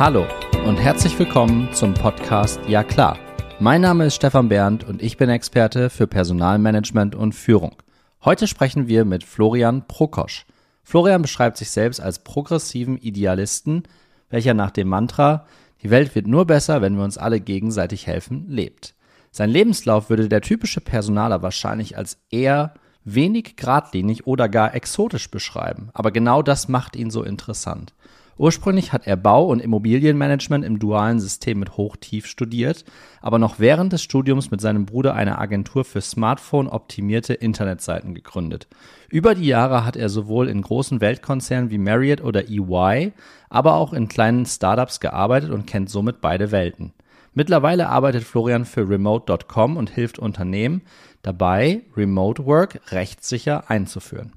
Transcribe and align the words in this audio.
Hallo 0.00 0.26
und 0.64 0.78
herzlich 0.78 1.18
willkommen 1.18 1.74
zum 1.74 1.92
Podcast 1.92 2.58
Ja 2.66 2.82
klar. 2.82 3.18
Mein 3.58 3.82
Name 3.82 4.06
ist 4.06 4.14
Stefan 4.14 4.48
Bernd 4.48 4.82
und 4.82 5.02
ich 5.02 5.18
bin 5.18 5.28
Experte 5.28 5.90
für 5.90 6.06
Personalmanagement 6.06 7.14
und 7.14 7.34
Führung. 7.34 7.76
Heute 8.24 8.46
sprechen 8.46 8.88
wir 8.88 9.04
mit 9.04 9.24
Florian 9.24 9.86
Prokosch. 9.86 10.46
Florian 10.84 11.20
beschreibt 11.20 11.58
sich 11.58 11.70
selbst 11.70 12.00
als 12.00 12.20
progressiven 12.20 12.96
Idealisten, 12.96 13.82
welcher 14.30 14.54
nach 14.54 14.70
dem 14.70 14.88
Mantra 14.88 15.44
Die 15.82 15.90
Welt 15.90 16.14
wird 16.14 16.26
nur 16.26 16.46
besser, 16.46 16.80
wenn 16.80 16.96
wir 16.96 17.04
uns 17.04 17.18
alle 17.18 17.38
gegenseitig 17.38 18.06
helfen, 18.06 18.46
lebt. 18.48 18.94
Sein 19.30 19.50
Lebenslauf 19.50 20.08
würde 20.08 20.30
der 20.30 20.40
typische 20.40 20.80
Personaler 20.80 21.42
wahrscheinlich 21.42 21.98
als 21.98 22.16
eher 22.30 22.72
wenig 23.04 23.56
geradlinig 23.56 24.26
oder 24.26 24.48
gar 24.48 24.74
exotisch 24.74 25.30
beschreiben, 25.30 25.90
aber 25.92 26.10
genau 26.10 26.40
das 26.40 26.68
macht 26.68 26.96
ihn 26.96 27.10
so 27.10 27.22
interessant. 27.22 27.92
Ursprünglich 28.40 28.94
hat 28.94 29.06
er 29.06 29.18
Bau- 29.18 29.48
und 29.48 29.60
Immobilienmanagement 29.60 30.64
im 30.64 30.78
dualen 30.78 31.20
System 31.20 31.58
mit 31.58 31.76
Hochtief 31.76 32.24
studiert, 32.24 32.86
aber 33.20 33.38
noch 33.38 33.58
während 33.58 33.92
des 33.92 34.02
Studiums 34.02 34.50
mit 34.50 34.62
seinem 34.62 34.86
Bruder 34.86 35.14
eine 35.14 35.36
Agentur 35.36 35.84
für 35.84 36.00
Smartphone-optimierte 36.00 37.34
Internetseiten 37.34 38.14
gegründet. 38.14 38.66
Über 39.10 39.34
die 39.34 39.44
Jahre 39.44 39.84
hat 39.84 39.94
er 39.94 40.08
sowohl 40.08 40.48
in 40.48 40.62
großen 40.62 41.02
Weltkonzernen 41.02 41.70
wie 41.70 41.76
Marriott 41.76 42.22
oder 42.22 42.48
EY, 42.48 43.12
aber 43.50 43.74
auch 43.74 43.92
in 43.92 44.08
kleinen 44.08 44.46
Startups 44.46 45.00
gearbeitet 45.00 45.50
und 45.50 45.66
kennt 45.66 45.90
somit 45.90 46.22
beide 46.22 46.50
Welten. 46.50 46.94
Mittlerweile 47.34 47.90
arbeitet 47.90 48.24
Florian 48.24 48.64
für 48.64 48.88
Remote.com 48.88 49.76
und 49.76 49.90
hilft 49.90 50.18
Unternehmen 50.18 50.80
dabei, 51.20 51.82
Remote 51.94 52.46
Work 52.46 52.80
rechtssicher 52.90 53.68
einzuführen. 53.68 54.32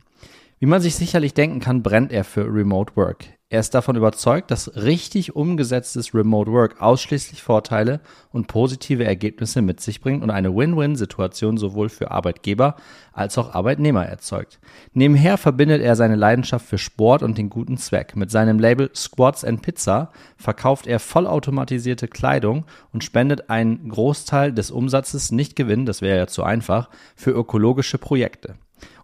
Wie 0.59 0.66
man 0.66 0.81
sich 0.81 0.95
sicherlich 0.95 1.33
denken 1.33 1.61
kann, 1.61 1.83
brennt 1.83 2.11
er 2.11 2.25
für 2.25 2.53
Remote 2.53 2.97
Work. 2.97 3.27
Er 3.53 3.59
ist 3.59 3.75
davon 3.75 3.95
überzeugt, 3.95 4.50
dass 4.50 4.75
richtig 4.77 5.36
umgesetztes 5.36 6.16
Remote 6.16 6.52
Work 6.52 6.81
ausschließlich 6.81 7.44
Vorteile 7.44 8.00
und 8.31 8.47
positive 8.47 9.03
Ergebnisse 9.03 9.61
mit 9.61 9.80
sich 9.80 10.02
bringt 10.02 10.23
und 10.23 10.31
eine 10.31 10.55
Win-Win-Situation 10.55 11.58
sowohl 11.58 11.89
für 11.89 12.09
Arbeitgeber 12.09 12.77
als 13.11 13.38
auch 13.38 13.53
Arbeitnehmer 13.53 14.08
erzeugt. 14.08 14.59
Nebenher 14.94 15.38
verbindet 15.38 15.83
er 15.83 15.95
seine 15.95 16.16
Leidenschaft 16.16 16.66
für 16.66 16.80
Sport 16.80 17.22
und 17.22 17.38
den 17.38 17.52
guten 17.52 17.77
Zweck. 17.77 18.16
Mit 18.16 18.31
seinem 18.31 18.58
Label 18.58 18.89
Squats 18.95 19.45
and 19.45 19.61
Pizza 19.61 20.11
verkauft 20.36 20.88
er 20.88 20.99
vollautomatisierte 20.99 22.08
Kleidung 22.08 22.66
und 22.92 23.03
spendet 23.03 23.52
einen 23.52 23.88
Großteil 23.88 24.52
des 24.52 24.72
Umsatzes, 24.72 25.31
nicht 25.31 25.55
Gewinn, 25.55 25.86
das 25.86 26.02
wäre 26.02 26.17
ja 26.17 26.25
zu 26.25 26.42
einfach, 26.42 26.89
für 27.16 27.30
ökologische 27.30 27.99
Projekte. 27.99 28.55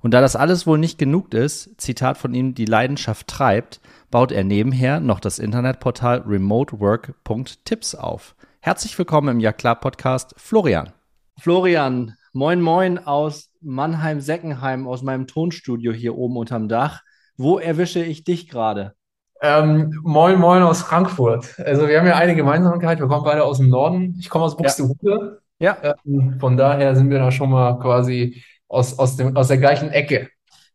Und 0.01 0.13
da 0.13 0.21
das 0.21 0.35
alles 0.35 0.65
wohl 0.65 0.77
nicht 0.77 0.97
genug 0.97 1.33
ist, 1.33 1.79
Zitat 1.79 2.17
von 2.17 2.33
ihm, 2.33 2.55
die 2.55 2.65
Leidenschaft 2.65 3.27
treibt, 3.27 3.81
baut 4.11 4.31
er 4.31 4.43
nebenher 4.43 4.99
noch 4.99 5.19
das 5.19 5.39
Internetportal 5.39 6.23
remotework.tips 6.25 7.95
auf. 7.95 8.35
Herzlich 8.61 8.97
willkommen 8.97 9.29
im 9.29 9.39
Ja 9.39 9.51
klar 9.51 9.79
Podcast, 9.79 10.33
Florian. 10.37 10.91
Florian, 11.39 12.15
moin 12.33 12.61
moin 12.61 12.97
aus 12.97 13.51
Mannheim-Seckenheim, 13.61 14.87
aus 14.87 15.01
meinem 15.01 15.27
Tonstudio 15.27 15.91
hier 15.91 16.17
oben 16.17 16.37
unterm 16.37 16.67
Dach. 16.67 17.01
Wo 17.37 17.59
erwische 17.59 18.03
ich 18.03 18.23
dich 18.23 18.49
gerade? 18.49 18.95
Ähm, 19.41 19.97
moin 20.03 20.37
moin 20.37 20.61
aus 20.63 20.81
Frankfurt. 20.81 21.57
Also 21.59 21.87
wir 21.87 21.99
haben 21.99 22.07
ja 22.07 22.15
eine 22.15 22.35
Gemeinsamkeit, 22.35 22.99
wir 22.99 23.07
kommen 23.07 23.23
beide 23.23 23.45
aus 23.45 23.57
dem 23.57 23.69
Norden. 23.69 24.15
Ich 24.19 24.29
komme 24.29 24.45
aus 24.45 24.57
Buxtehude. 24.57 25.41
Ja. 25.59 25.77
Ähm, 26.05 26.37
von 26.39 26.57
daher 26.57 26.95
sind 26.95 27.09
wir 27.09 27.19
da 27.19 27.31
schon 27.31 27.51
mal 27.51 27.79
quasi 27.79 28.43
aus, 28.69 28.97
aus, 28.97 29.17
dem, 29.17 29.35
aus 29.35 29.49
der 29.49 29.57
gleichen 29.57 29.89
Ecke. 29.89 30.29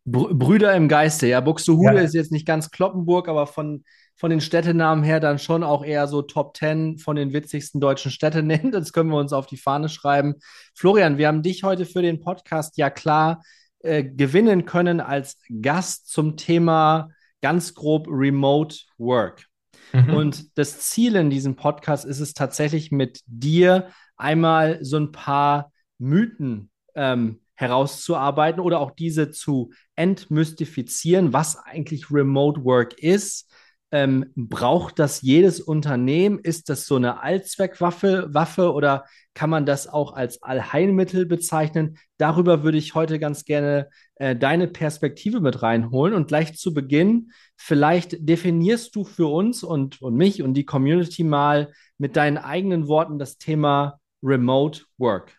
Brüder 0.05 0.75
im 0.75 0.89
Geiste, 0.89 1.27
ja. 1.27 1.41
Buxtehude 1.41 1.97
Ja. 1.97 2.03
ist 2.03 2.13
jetzt 2.13 2.33
nicht 2.33 2.47
ganz 2.47 2.71
Kloppenburg, 2.71 3.27
aber 3.27 3.47
von, 3.47 3.85
von 4.17 4.29
den 4.29 4.43
Städtenamen 4.43 5.03
her 5.03 5.19
dann 5.19 5.39
schon 5.39 5.63
auch 5.63 5.83
eher 5.83 6.07
so 6.09 6.21
Top 6.21 6.55
10 6.57 6.99
von 6.99 7.17
den 7.17 7.33
witzigsten 7.33 7.81
deutschen 7.81 8.11
Städten 8.11 8.47
nennen. 8.47 8.71
Das 8.71 8.93
können 8.93 9.09
wir 9.09 9.17
uns 9.17 9.33
auf 9.33 9.47
die 9.47 9.57
Fahne 9.57 9.89
schreiben. 9.89 10.35
Florian, 10.75 11.17
wir 11.17 11.29
haben 11.29 11.43
dich 11.43 11.65
heute 11.65 11.87
für 11.87 12.03
den 12.03 12.21
Podcast 12.21 12.77
ja 12.77 12.91
klar 12.91 13.43
äh, 13.79 14.05
gewinnen 14.05 14.67
können 14.67 15.01
als 15.01 15.39
Gast 15.63 16.09
zum 16.11 16.37
Thema 16.37 17.09
ganz 17.41 17.75
grob 17.75 18.07
Remote 18.11 18.77
Work. 18.99 19.47
Mhm. 19.93 20.15
Und 20.15 20.59
das 20.59 20.81
Ziel 20.81 21.17
in 21.17 21.31
diesem 21.31 21.57
Podcast 21.57 22.05
ist 22.05 22.21
es 22.21 22.35
tatsächlich 22.35 22.91
mit 22.91 23.21
dir 23.27 23.89
einmal 24.17 24.79
so 24.83 24.99
ein 24.99 25.13
paar 25.13 25.73
Mythen 25.99 26.71
ähm, 26.95 27.41
herauszuarbeiten 27.55 28.61
oder 28.61 28.81
auch 28.81 28.91
diese 28.91 29.31
zu 29.31 29.73
entmystifizieren, 29.97 31.33
was 31.33 31.57
eigentlich 31.57 32.11
Remote 32.11 32.65
Work 32.65 32.99
ist. 32.99 33.51
Ähm, 33.93 34.33
braucht 34.35 34.99
das 34.99 35.23
jedes 35.23 35.61
Unternehmen? 35.61 36.41
Ist 36.41 36.69
das 36.69 36.85
so 36.87 36.97
eine 36.97 37.23
Allzweckwaffe 37.23 38.29
Waffe, 38.33 38.73
oder 38.73 39.05
kann 39.35 39.51
man 39.51 39.67
das 39.67 39.87
auch 39.87 40.15
als 40.15 40.43
Allheilmittel 40.43 41.27
bezeichnen? 41.27 41.97
Darüber 42.17 42.65
würde 42.65 42.79
ich 42.79 42.97
heute 42.97 43.21
ganz 43.21 43.45
gerne 43.45 43.89
äh, 44.17 44.35
deine 44.35 44.67
Perspektive 44.67 45.41
mit 45.41 45.63
reinholen. 45.63 46.13
Und 46.15 46.27
gleich 46.27 46.57
zu 46.57 46.75
Beginn, 46.75 47.31
vielleicht 47.57 48.17
definierst 48.29 48.97
du 48.97 49.05
für 49.05 49.33
uns 49.33 49.63
und, 49.63 50.03
und 50.03 50.17
mich 50.17 50.43
und 50.43 50.55
die 50.55 50.65
Community 50.67 51.23
mal 51.23 51.73
mit 51.97 52.17
deinen 52.17 52.39
eigenen 52.39 52.89
Worten 52.89 53.21
das 53.21 53.39
Thema 53.39 54.01
Remote 54.25 54.83
Work. 54.99 55.39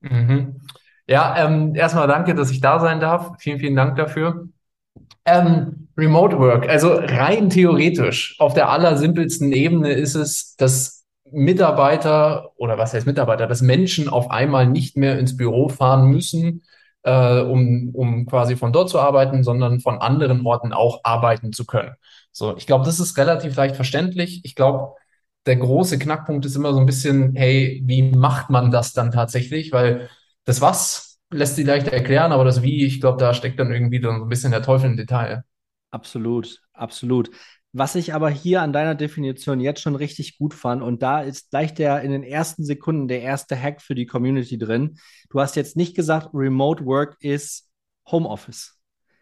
Mhm. 0.00 0.60
Ja, 1.08 1.34
ähm, 1.38 1.74
erstmal 1.74 2.06
danke, 2.06 2.34
dass 2.34 2.50
ich 2.50 2.60
da 2.60 2.78
sein 2.80 3.00
darf. 3.00 3.32
Vielen, 3.38 3.58
vielen 3.58 3.76
Dank 3.76 3.96
dafür. 3.96 4.48
Ähm, 5.24 5.88
Remote 5.96 6.38
Work, 6.38 6.68
also 6.68 6.94
rein 6.94 7.50
theoretisch, 7.50 8.36
auf 8.38 8.54
der 8.54 8.70
allersimpelsten 8.70 9.52
Ebene 9.52 9.92
ist 9.92 10.14
es, 10.14 10.56
dass 10.56 11.04
Mitarbeiter 11.30 12.52
oder 12.56 12.78
was 12.78 12.94
heißt 12.94 13.06
Mitarbeiter, 13.06 13.46
dass 13.46 13.62
Menschen 13.62 14.08
auf 14.08 14.30
einmal 14.30 14.66
nicht 14.66 14.96
mehr 14.96 15.18
ins 15.18 15.36
Büro 15.36 15.68
fahren 15.68 16.08
müssen, 16.10 16.62
äh, 17.02 17.40
um, 17.40 17.90
um 17.94 18.26
quasi 18.26 18.56
von 18.56 18.72
dort 18.72 18.90
zu 18.90 19.00
arbeiten, 19.00 19.44
sondern 19.44 19.80
von 19.80 19.98
anderen 20.00 20.46
Orten 20.46 20.72
auch 20.72 21.00
arbeiten 21.04 21.52
zu 21.52 21.66
können. 21.66 21.94
So, 22.32 22.56
ich 22.56 22.66
glaube, 22.66 22.84
das 22.84 23.00
ist 23.00 23.18
relativ 23.18 23.56
leicht 23.56 23.76
verständlich. 23.76 24.40
Ich 24.44 24.54
glaube, 24.54 24.94
der 25.46 25.56
große 25.56 25.98
Knackpunkt 25.98 26.44
ist 26.46 26.56
immer 26.56 26.72
so 26.72 26.80
ein 26.80 26.86
bisschen, 26.86 27.34
hey, 27.34 27.82
wie 27.84 28.02
macht 28.02 28.50
man 28.50 28.70
das 28.70 28.92
dann 28.92 29.10
tatsächlich? 29.10 29.72
Weil 29.72 30.08
das 30.48 30.62
Was 30.62 31.20
lässt 31.30 31.56
sich 31.56 31.66
leicht 31.66 31.88
erklären, 31.88 32.32
aber 32.32 32.44
das 32.44 32.62
Wie, 32.62 32.86
ich 32.86 33.02
glaube, 33.02 33.18
da 33.18 33.34
steckt 33.34 33.60
dann 33.60 33.70
irgendwie 33.70 34.00
so 34.00 34.08
ein 34.08 34.28
bisschen 34.28 34.50
der 34.50 34.62
Teufel 34.62 34.88
im 34.88 34.96
Detail. 34.96 35.44
Absolut, 35.90 36.62
absolut. 36.72 37.30
Was 37.72 37.94
ich 37.94 38.14
aber 38.14 38.30
hier 38.30 38.62
an 38.62 38.72
deiner 38.72 38.94
Definition 38.94 39.60
jetzt 39.60 39.82
schon 39.82 39.94
richtig 39.94 40.38
gut 40.38 40.54
fand, 40.54 40.82
und 40.82 41.02
da 41.02 41.20
ist 41.20 41.50
gleich 41.50 41.74
der 41.74 42.00
in 42.00 42.12
den 42.12 42.22
ersten 42.22 42.64
Sekunden 42.64 43.08
der 43.08 43.20
erste 43.20 43.60
Hack 43.60 43.82
für 43.82 43.94
die 43.94 44.06
Community 44.06 44.56
drin. 44.56 44.98
Du 45.28 45.38
hast 45.38 45.54
jetzt 45.54 45.76
nicht 45.76 45.94
gesagt, 45.94 46.30
Remote 46.32 46.86
Work 46.86 47.18
ist 47.20 47.68
Homeoffice. 48.10 48.78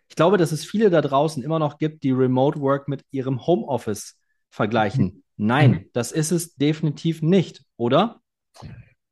Ich 0.08 0.14
glaube, 0.14 0.36
dass 0.36 0.52
es 0.52 0.64
viele 0.64 0.90
da 0.90 1.00
draußen 1.00 1.42
immer 1.42 1.58
noch 1.58 1.76
gibt, 1.78 2.04
die 2.04 2.12
Remote 2.12 2.60
Work 2.60 2.86
mit 2.86 3.02
ihrem 3.10 3.44
Homeoffice 3.44 4.16
vergleichen. 4.50 5.24
Nein, 5.36 5.86
das 5.92 6.12
ist 6.12 6.30
es 6.30 6.54
definitiv 6.54 7.20
nicht, 7.20 7.64
oder? 7.76 8.20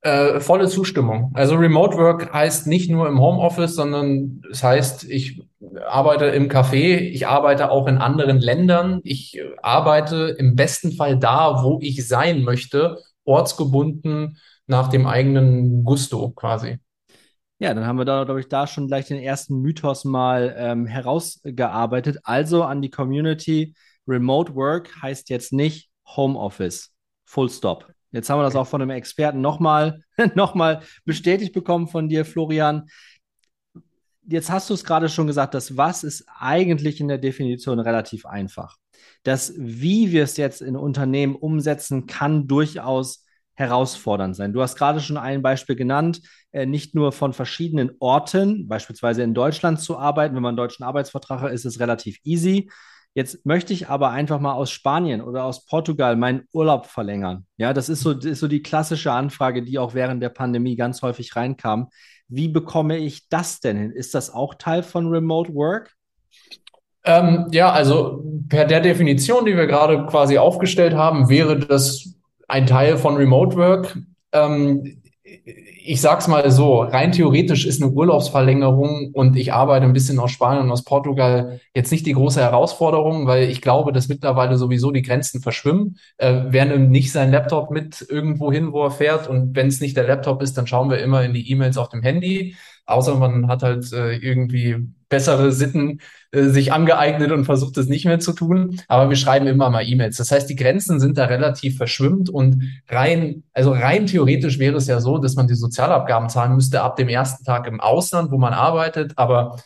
Äh, 0.04 0.38
volle 0.40 0.68
Zustimmung. 0.68 1.30
Also 1.32 1.54
Remote 1.54 1.96
Work 1.96 2.30
heißt 2.30 2.66
nicht 2.66 2.90
nur 2.90 3.08
im 3.08 3.20
Homeoffice, 3.20 3.74
sondern 3.74 4.42
es 4.50 4.62
heißt, 4.62 5.04
ich 5.04 5.42
arbeite 5.86 6.26
im 6.26 6.50
Café, 6.50 6.98
ich 6.98 7.26
arbeite 7.26 7.70
auch 7.70 7.86
in 7.86 7.96
anderen 7.96 8.38
Ländern, 8.38 9.00
ich 9.02 9.40
arbeite 9.62 10.36
im 10.38 10.56
besten 10.56 10.92
Fall 10.92 11.18
da, 11.18 11.62
wo 11.62 11.78
ich 11.80 12.06
sein 12.06 12.42
möchte, 12.42 12.98
ortsgebunden 13.24 14.36
nach 14.66 14.88
dem 14.88 15.06
eigenen 15.06 15.84
Gusto 15.84 16.32
quasi. 16.32 16.76
Ja, 17.58 17.72
dann 17.72 17.86
haben 17.86 17.96
wir 17.96 18.04
da, 18.04 18.24
glaube 18.24 18.40
ich, 18.40 18.48
da 18.48 18.66
schon 18.66 18.88
gleich 18.88 19.06
den 19.06 19.22
ersten 19.22 19.62
Mythos 19.62 20.04
mal 20.04 20.54
ähm, 20.58 20.84
herausgearbeitet. 20.84 22.18
Also 22.24 22.62
an 22.64 22.82
die 22.82 22.90
Community, 22.90 23.74
Remote 24.06 24.54
Work 24.54 25.00
heißt 25.00 25.30
jetzt 25.30 25.54
nicht 25.54 25.88
Homeoffice. 26.14 26.92
Full 27.24 27.48
stop. 27.48 27.86
Jetzt 28.14 28.30
haben 28.30 28.38
wir 28.38 28.44
das 28.44 28.54
auch 28.54 28.68
von 28.68 28.80
einem 28.80 28.92
Experten 28.92 29.40
nochmal 29.40 30.04
noch 30.34 30.54
mal 30.54 30.82
bestätigt 31.04 31.52
bekommen 31.52 31.88
von 31.88 32.08
dir, 32.08 32.24
Florian. 32.24 32.88
Jetzt 34.26 34.50
hast 34.50 34.70
du 34.70 34.74
es 34.74 34.84
gerade 34.84 35.08
schon 35.08 35.26
gesagt, 35.26 35.52
das 35.52 35.76
Was 35.76 36.04
ist 36.04 36.24
eigentlich 36.38 37.00
in 37.00 37.08
der 37.08 37.18
Definition 37.18 37.80
relativ 37.80 38.24
einfach. 38.24 38.76
Das 39.24 39.52
Wie 39.58 40.12
wir 40.12 40.22
es 40.22 40.36
jetzt 40.36 40.62
in 40.62 40.76
Unternehmen 40.76 41.34
umsetzen, 41.34 42.06
kann 42.06 42.46
durchaus 42.46 43.24
herausfordernd 43.54 44.36
sein. 44.36 44.52
Du 44.52 44.62
hast 44.62 44.76
gerade 44.76 45.00
schon 45.00 45.16
ein 45.16 45.42
Beispiel 45.42 45.74
genannt, 45.74 46.20
äh, 46.52 46.66
nicht 46.66 46.94
nur 46.94 47.10
von 47.10 47.32
verschiedenen 47.32 47.90
Orten, 47.98 48.68
beispielsweise 48.68 49.24
in 49.24 49.34
Deutschland 49.34 49.80
zu 49.80 49.98
arbeiten. 49.98 50.36
Wenn 50.36 50.42
man 50.42 50.50
einen 50.50 50.56
deutschen 50.56 50.84
Arbeitsvertrag 50.84 51.40
hat, 51.40 51.52
ist 51.52 51.64
es 51.64 51.80
relativ 51.80 52.18
easy. 52.22 52.70
Jetzt 53.14 53.46
möchte 53.46 53.72
ich 53.72 53.88
aber 53.88 54.10
einfach 54.10 54.40
mal 54.40 54.54
aus 54.54 54.72
Spanien 54.72 55.20
oder 55.20 55.44
aus 55.44 55.66
Portugal 55.66 56.16
meinen 56.16 56.48
Urlaub 56.52 56.86
verlängern. 56.86 57.46
Ja, 57.56 57.72
das 57.72 57.88
ist 57.88 58.00
so, 58.00 58.12
das 58.12 58.24
ist 58.24 58.40
so 58.40 58.48
die 58.48 58.62
klassische 58.62 59.12
Anfrage, 59.12 59.62
die 59.62 59.78
auch 59.78 59.94
während 59.94 60.20
der 60.20 60.30
Pandemie 60.30 60.74
ganz 60.74 61.00
häufig 61.00 61.36
reinkam. 61.36 61.88
Wie 62.26 62.48
bekomme 62.48 62.98
ich 62.98 63.28
das 63.28 63.60
denn 63.60 63.76
hin? 63.76 63.92
Ist 63.92 64.14
das 64.14 64.34
auch 64.34 64.54
Teil 64.54 64.82
von 64.82 65.08
Remote 65.08 65.54
Work? 65.54 65.94
Ähm, 67.04 67.46
ja, 67.52 67.70
also 67.70 68.24
per 68.48 68.64
der 68.64 68.80
Definition, 68.80 69.44
die 69.44 69.56
wir 69.56 69.66
gerade 69.66 70.06
quasi 70.06 70.38
aufgestellt 70.38 70.94
haben, 70.94 71.28
wäre 71.28 71.58
das 71.58 72.14
ein 72.48 72.66
Teil 72.66 72.96
von 72.96 73.16
Remote 73.16 73.56
Work. 73.56 73.96
Ähm, 74.32 75.02
ich 75.24 76.02
sag's 76.02 76.28
mal 76.28 76.50
so, 76.50 76.82
rein 76.82 77.12
theoretisch 77.12 77.64
ist 77.64 77.82
eine 77.82 77.90
Urlaubsverlängerung 77.90 79.10
und 79.14 79.36
ich 79.36 79.54
arbeite 79.54 79.86
ein 79.86 79.94
bisschen 79.94 80.18
aus 80.18 80.30
Spanien 80.30 80.64
und 80.64 80.70
aus 80.70 80.84
Portugal 80.84 81.60
jetzt 81.74 81.90
nicht 81.90 82.04
die 82.04 82.12
große 82.12 82.40
Herausforderung, 82.40 83.26
weil 83.26 83.48
ich 83.48 83.62
glaube, 83.62 83.92
dass 83.92 84.08
mittlerweile 84.08 84.58
sowieso 84.58 84.90
die 84.90 85.00
Grenzen 85.00 85.40
verschwimmen. 85.40 85.98
Äh, 86.18 86.42
wer 86.48 86.66
nimmt 86.66 86.90
nicht 86.90 87.10
seinen 87.10 87.32
Laptop 87.32 87.70
mit 87.70 88.06
irgendwo 88.06 88.52
hin, 88.52 88.72
wo 88.72 88.84
er 88.84 88.90
fährt? 88.90 89.28
Und 89.28 89.56
wenn 89.56 89.68
es 89.68 89.80
nicht 89.80 89.96
der 89.96 90.06
Laptop 90.06 90.42
ist, 90.42 90.58
dann 90.58 90.66
schauen 90.66 90.90
wir 90.90 90.98
immer 90.98 91.24
in 91.24 91.32
die 91.32 91.50
E-Mails 91.50 91.78
auf 91.78 91.88
dem 91.88 92.02
Handy. 92.02 92.56
Außer 92.84 93.14
man 93.16 93.48
hat 93.48 93.62
halt 93.62 93.90
äh, 93.94 94.16
irgendwie 94.16 94.76
bessere 95.14 95.52
Sitten 95.52 96.00
äh, 96.32 96.44
sich 96.44 96.72
angeeignet 96.72 97.30
und 97.30 97.44
versucht 97.44 97.76
es 97.78 97.86
nicht 97.86 98.04
mehr 98.04 98.18
zu 98.18 98.32
tun. 98.32 98.80
Aber 98.88 99.08
wir 99.08 99.16
schreiben 99.16 99.46
immer 99.46 99.70
mal 99.70 99.88
E-Mails. 99.88 100.16
Das 100.16 100.32
heißt, 100.32 100.50
die 100.50 100.56
Grenzen 100.56 100.98
sind 100.98 101.16
da 101.16 101.26
relativ 101.26 101.76
verschwimmt 101.76 102.28
und 102.30 102.64
rein, 102.88 103.44
also 103.52 103.70
rein 103.72 104.06
theoretisch 104.06 104.58
wäre 104.58 104.76
es 104.76 104.88
ja 104.88 105.00
so, 105.00 105.18
dass 105.18 105.36
man 105.36 105.46
die 105.46 105.54
Sozialabgaben 105.54 106.28
zahlen 106.28 106.56
müsste 106.56 106.82
ab 106.82 106.96
dem 106.96 107.08
ersten 107.08 107.44
Tag 107.44 107.68
im 107.68 107.80
Ausland, 107.80 108.32
wo 108.32 108.38
man 108.38 108.54
arbeitet. 108.54 109.12
Aber 109.16 109.56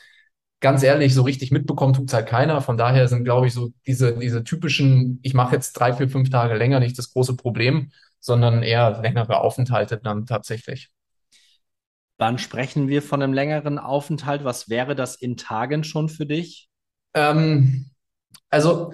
ganz 0.61 0.83
ehrlich, 0.83 1.15
so 1.15 1.23
richtig 1.23 1.51
mitbekommen 1.51 1.95
tut 1.95 2.09
es 2.09 2.15
halt 2.15 2.27
keiner. 2.27 2.61
Von 2.61 2.77
daher 2.77 3.09
sind, 3.09 3.25
glaube 3.25 3.47
ich, 3.47 3.55
so 3.55 3.71
diese, 3.87 4.19
diese 4.19 4.45
typischen, 4.45 5.21
ich 5.23 5.33
mache 5.33 5.55
jetzt 5.55 5.73
drei, 5.73 5.95
vier, 5.95 6.11
fünf 6.11 6.29
Tage 6.29 6.55
länger 6.57 6.81
nicht 6.81 6.99
das 6.99 7.13
große 7.13 7.37
Problem, 7.37 7.91
sondern 8.21 8.63
eher 8.63 9.01
längere 9.01 9.41
Aufenthalte 9.41 9.99
dann 10.03 10.27
tatsächlich. 10.27 10.91
Wann 12.19 12.39
sprechen 12.39 12.89
wir 12.89 13.01
von 13.01 13.23
einem 13.23 13.33
längeren 13.33 13.79
Aufenthalt? 13.79 14.43
Was 14.43 14.69
wäre 14.69 14.97
das 14.97 15.15
in 15.15 15.37
Tagen 15.37 15.85
schon 15.85 16.09
für 16.09 16.27
dich? 16.27 16.69
Ähm, 17.15 17.87
also, 18.51 18.93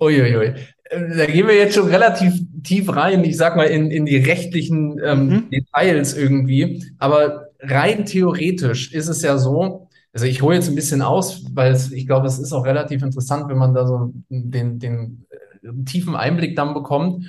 uiuiui. 0.00 0.54
Da 0.90 1.26
gehen 1.26 1.46
wir 1.46 1.54
jetzt 1.54 1.74
schon 1.74 1.88
relativ 1.88 2.32
tief 2.62 2.94
rein, 2.94 3.22
ich 3.24 3.36
sag 3.36 3.56
mal, 3.56 3.64
in, 3.64 3.90
in 3.90 4.06
die 4.06 4.16
rechtlichen 4.16 4.98
ähm, 5.04 5.28
mhm. 5.28 5.50
Details 5.50 6.16
irgendwie. 6.16 6.82
Aber 6.98 7.48
rein 7.60 8.06
theoretisch 8.06 8.92
ist 8.92 9.08
es 9.08 9.20
ja 9.20 9.36
so, 9.36 9.90
also 10.14 10.24
ich 10.24 10.40
hole 10.40 10.56
jetzt 10.56 10.68
ein 10.68 10.76
bisschen 10.76 11.02
aus, 11.02 11.44
weil 11.52 11.72
es, 11.72 11.92
ich 11.92 12.06
glaube, 12.06 12.26
es 12.26 12.38
ist 12.38 12.52
auch 12.52 12.64
relativ 12.64 13.02
interessant, 13.02 13.50
wenn 13.50 13.58
man 13.58 13.74
da 13.74 13.86
so 13.86 14.12
den, 14.30 14.78
den 14.78 15.26
äh, 15.62 15.84
tiefen 15.84 16.16
Einblick 16.16 16.56
dann 16.56 16.72
bekommt 16.72 17.26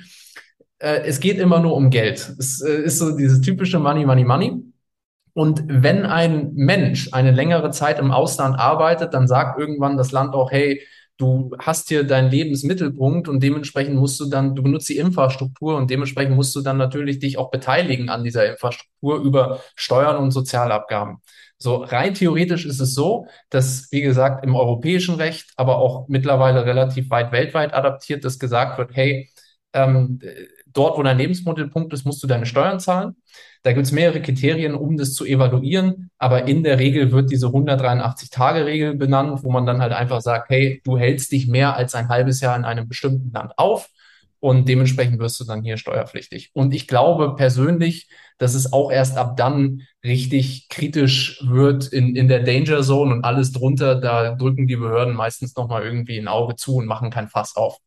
äh, 0.78 1.02
es 1.04 1.20
geht 1.20 1.38
immer 1.38 1.60
nur 1.60 1.74
um 1.74 1.90
Geld. 1.90 2.34
Es 2.38 2.60
äh, 2.60 2.82
ist 2.82 2.98
so 2.98 3.16
dieses 3.16 3.40
typische 3.40 3.78
Money, 3.78 4.04
Money, 4.06 4.24
Money. 4.24 4.62
Und 5.34 5.62
wenn 5.68 6.04
ein 6.04 6.52
Mensch 6.54 7.12
eine 7.12 7.30
längere 7.30 7.70
Zeit 7.70 7.98
im 7.98 8.10
Ausland 8.10 8.58
arbeitet, 8.58 9.14
dann 9.14 9.28
sagt 9.28 9.58
irgendwann 9.58 9.96
das 9.96 10.10
Land 10.10 10.34
auch, 10.34 10.50
hey, 10.50 10.82
du 11.16 11.50
hast 11.58 11.88
hier 11.88 12.04
deinen 12.04 12.30
Lebensmittelpunkt 12.30 13.28
und 13.28 13.42
dementsprechend 13.42 13.96
musst 13.96 14.18
du 14.20 14.26
dann, 14.26 14.54
du 14.54 14.62
benutzt 14.62 14.88
die 14.88 14.96
Infrastruktur 14.98 15.76
und 15.76 15.90
dementsprechend 15.90 16.34
musst 16.34 16.54
du 16.56 16.60
dann 16.60 16.76
natürlich 16.76 17.18
dich 17.18 17.38
auch 17.38 17.50
beteiligen 17.50 18.08
an 18.08 18.24
dieser 18.24 18.50
Infrastruktur 18.50 19.18
über 19.18 19.60
Steuern 19.76 20.16
und 20.16 20.30
Sozialabgaben. 20.30 21.18
So 21.58 21.76
rein 21.76 22.14
theoretisch 22.14 22.64
ist 22.64 22.80
es 22.80 22.94
so, 22.94 23.26
dass, 23.50 23.88
wie 23.90 24.00
gesagt, 24.00 24.44
im 24.44 24.54
europäischen 24.54 25.16
Recht, 25.16 25.50
aber 25.56 25.78
auch 25.78 26.06
mittlerweile 26.08 26.64
relativ 26.64 27.10
weit 27.10 27.32
weltweit 27.32 27.74
adaptiert, 27.74 28.24
dass 28.24 28.38
gesagt 28.38 28.78
wird, 28.78 28.90
hey, 28.94 29.28
ähm, 29.72 30.20
dort, 30.72 30.98
wo 30.98 31.02
dein 31.02 31.18
Lebensmittelpunkt 31.18 31.92
ist, 31.92 32.04
musst 32.04 32.22
du 32.22 32.26
deine 32.26 32.46
Steuern 32.46 32.80
zahlen. 32.80 33.16
Da 33.62 33.72
gibt 33.72 33.86
es 33.86 33.92
mehrere 33.92 34.22
Kriterien, 34.22 34.74
um 34.74 34.96
das 34.96 35.14
zu 35.14 35.24
evaluieren. 35.24 36.10
Aber 36.18 36.46
in 36.46 36.62
der 36.62 36.78
Regel 36.78 37.12
wird 37.12 37.30
diese 37.30 37.46
183-Tage-Regel 37.46 38.94
benannt, 38.94 39.42
wo 39.42 39.50
man 39.50 39.66
dann 39.66 39.80
halt 39.80 39.92
einfach 39.92 40.20
sagt, 40.20 40.50
hey, 40.50 40.80
du 40.84 40.98
hältst 40.98 41.32
dich 41.32 41.48
mehr 41.48 41.76
als 41.76 41.94
ein 41.94 42.08
halbes 42.08 42.40
Jahr 42.40 42.56
in 42.56 42.64
einem 42.64 42.88
bestimmten 42.88 43.32
Land 43.32 43.52
auf 43.56 43.88
und 44.40 44.68
dementsprechend 44.68 45.18
wirst 45.18 45.40
du 45.40 45.44
dann 45.44 45.62
hier 45.62 45.76
steuerpflichtig. 45.76 46.50
Und 46.52 46.72
ich 46.72 46.86
glaube 46.86 47.34
persönlich, 47.36 48.08
dass 48.38 48.54
es 48.54 48.72
auch 48.72 48.92
erst 48.92 49.16
ab 49.16 49.36
dann 49.36 49.82
richtig 50.04 50.68
kritisch 50.68 51.42
wird 51.44 51.88
in, 51.88 52.14
in 52.14 52.28
der 52.28 52.44
Danger 52.44 52.82
Zone 52.82 53.14
und 53.14 53.24
alles 53.24 53.52
drunter, 53.52 53.96
da 53.96 54.36
drücken 54.36 54.68
die 54.68 54.76
Behörden 54.76 55.14
meistens 55.14 55.56
nochmal 55.56 55.82
irgendwie 55.82 56.18
ein 56.18 56.28
Auge 56.28 56.54
zu 56.54 56.76
und 56.76 56.86
machen 56.86 57.10
kein 57.10 57.28
Fass 57.28 57.56
auf. 57.56 57.78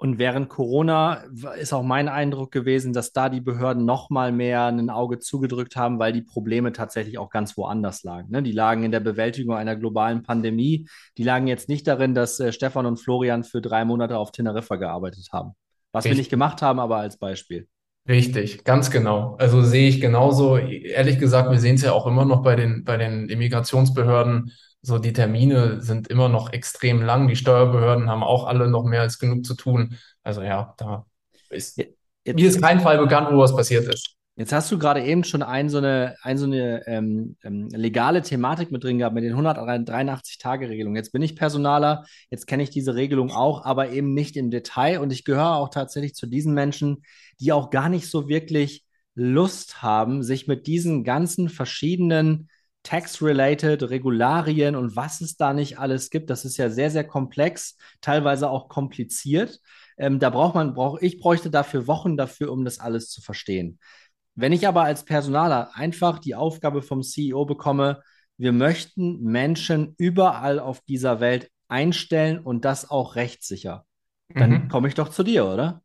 Und 0.00 0.20
während 0.20 0.48
Corona 0.48 1.24
ist 1.60 1.72
auch 1.72 1.82
mein 1.82 2.08
Eindruck 2.08 2.52
gewesen, 2.52 2.92
dass 2.92 3.12
da 3.12 3.28
die 3.28 3.40
Behörden 3.40 3.84
noch 3.84 4.10
mal 4.10 4.30
mehr 4.30 4.66
ein 4.66 4.90
Auge 4.90 5.18
zugedrückt 5.18 5.74
haben, 5.74 5.98
weil 5.98 6.12
die 6.12 6.22
Probleme 6.22 6.72
tatsächlich 6.72 7.18
auch 7.18 7.30
ganz 7.30 7.56
woanders 7.56 8.04
lagen. 8.04 8.30
Ne? 8.30 8.44
Die 8.44 8.52
lagen 8.52 8.84
in 8.84 8.92
der 8.92 9.00
Bewältigung 9.00 9.56
einer 9.56 9.74
globalen 9.74 10.22
Pandemie. 10.22 10.86
Die 11.16 11.24
lagen 11.24 11.48
jetzt 11.48 11.68
nicht 11.68 11.88
darin, 11.88 12.14
dass 12.14 12.38
äh, 12.38 12.52
Stefan 12.52 12.86
und 12.86 12.98
Florian 12.98 13.42
für 13.42 13.60
drei 13.60 13.84
Monate 13.84 14.18
auf 14.18 14.30
Teneriffa 14.30 14.76
gearbeitet 14.76 15.30
haben. 15.32 15.54
Was 15.90 16.04
Richtig. 16.04 16.16
wir 16.16 16.20
nicht 16.20 16.30
gemacht 16.30 16.62
haben, 16.62 16.78
aber 16.78 16.98
als 16.98 17.18
Beispiel. 17.18 17.66
Richtig, 18.08 18.62
ganz 18.62 18.92
genau. 18.92 19.34
Also 19.40 19.62
sehe 19.62 19.88
ich 19.88 20.00
genauso. 20.00 20.58
Ehrlich 20.58 21.18
gesagt, 21.18 21.50
wir 21.50 21.58
sehen 21.58 21.74
es 21.74 21.82
ja 21.82 21.90
auch 21.90 22.06
immer 22.06 22.24
noch 22.24 22.44
bei 22.44 22.54
den, 22.54 22.84
bei 22.84 22.98
den 22.98 23.28
Immigrationsbehörden 23.28 24.52
so 24.82 24.98
die 24.98 25.12
Termine 25.12 25.80
sind 25.80 26.08
immer 26.08 26.28
noch 26.28 26.52
extrem 26.52 27.02
lang. 27.02 27.28
Die 27.28 27.36
Steuerbehörden 27.36 28.08
haben 28.08 28.22
auch 28.22 28.46
alle 28.46 28.68
noch 28.68 28.84
mehr 28.84 29.02
als 29.02 29.18
genug 29.18 29.44
zu 29.44 29.54
tun. 29.54 29.96
Also 30.22 30.42
ja, 30.42 30.74
da 30.78 31.06
ist 31.50 31.78
jetzt, 31.78 31.96
mir 32.26 32.48
ist 32.48 32.62
kein 32.62 32.80
Fall 32.80 32.98
bekannt, 32.98 33.28
wo 33.32 33.38
was 33.38 33.54
passiert 33.54 33.92
ist. 33.92 34.14
Jetzt 34.38 34.52
hast 34.52 34.70
du 34.70 34.78
gerade 34.78 35.04
eben 35.04 35.24
schon 35.24 35.42
ein, 35.42 35.68
so 35.68 35.78
eine, 35.78 36.14
ein, 36.22 36.38
so 36.38 36.46
eine 36.46 36.86
ähm, 36.86 37.36
ähm, 37.42 37.68
legale 37.72 38.22
Thematik 38.22 38.70
mit 38.70 38.84
drin 38.84 38.98
gehabt, 38.98 39.16
mit 39.16 39.24
den 39.24 39.34
183-Tage-Regelungen. 39.34 40.94
Jetzt 40.94 41.10
bin 41.10 41.22
ich 41.22 41.34
Personaler, 41.34 42.04
jetzt 42.30 42.46
kenne 42.46 42.62
ich 42.62 42.70
diese 42.70 42.94
Regelung 42.94 43.32
auch, 43.32 43.64
aber 43.64 43.90
eben 43.90 44.14
nicht 44.14 44.36
im 44.36 44.52
Detail. 44.52 45.00
Und 45.00 45.12
ich 45.12 45.24
gehöre 45.24 45.56
auch 45.56 45.70
tatsächlich 45.70 46.14
zu 46.14 46.28
diesen 46.28 46.54
Menschen, 46.54 47.02
die 47.40 47.50
auch 47.50 47.70
gar 47.70 47.88
nicht 47.88 48.08
so 48.08 48.28
wirklich 48.28 48.84
Lust 49.16 49.82
haben, 49.82 50.22
sich 50.22 50.46
mit 50.46 50.68
diesen 50.68 51.02
ganzen 51.02 51.48
verschiedenen 51.48 52.48
Tax-related, 52.88 53.90
Regularien 53.90 54.74
und 54.74 54.96
was 54.96 55.20
es 55.20 55.36
da 55.36 55.52
nicht 55.52 55.78
alles 55.78 56.08
gibt. 56.08 56.30
Das 56.30 56.46
ist 56.46 56.56
ja 56.56 56.70
sehr, 56.70 56.90
sehr 56.90 57.04
komplex, 57.04 57.76
teilweise 58.00 58.48
auch 58.48 58.70
kompliziert. 58.70 59.60
Ähm, 59.98 60.18
da 60.18 60.30
braucht 60.30 60.54
man, 60.54 60.72
brauch, 60.72 60.98
ich 61.02 61.20
bräuchte 61.20 61.50
dafür 61.50 61.86
Wochen 61.86 62.16
dafür, 62.16 62.50
um 62.50 62.64
das 62.64 62.80
alles 62.80 63.10
zu 63.10 63.20
verstehen. 63.20 63.78
Wenn 64.36 64.54
ich 64.54 64.66
aber 64.66 64.84
als 64.84 65.04
Personaler 65.04 65.76
einfach 65.76 66.18
die 66.18 66.34
Aufgabe 66.34 66.80
vom 66.80 67.02
CEO 67.02 67.44
bekomme, 67.44 68.00
wir 68.38 68.52
möchten 68.52 69.20
Menschen 69.20 69.94
überall 69.98 70.58
auf 70.58 70.80
dieser 70.80 71.20
Welt 71.20 71.50
einstellen 71.68 72.38
und 72.38 72.64
das 72.64 72.88
auch 72.88 73.16
rechtssicher, 73.16 73.84
dann 74.34 74.50
mhm. 74.50 74.68
komme 74.68 74.88
ich 74.88 74.94
doch 74.94 75.10
zu 75.10 75.24
dir, 75.24 75.46
oder? 75.46 75.82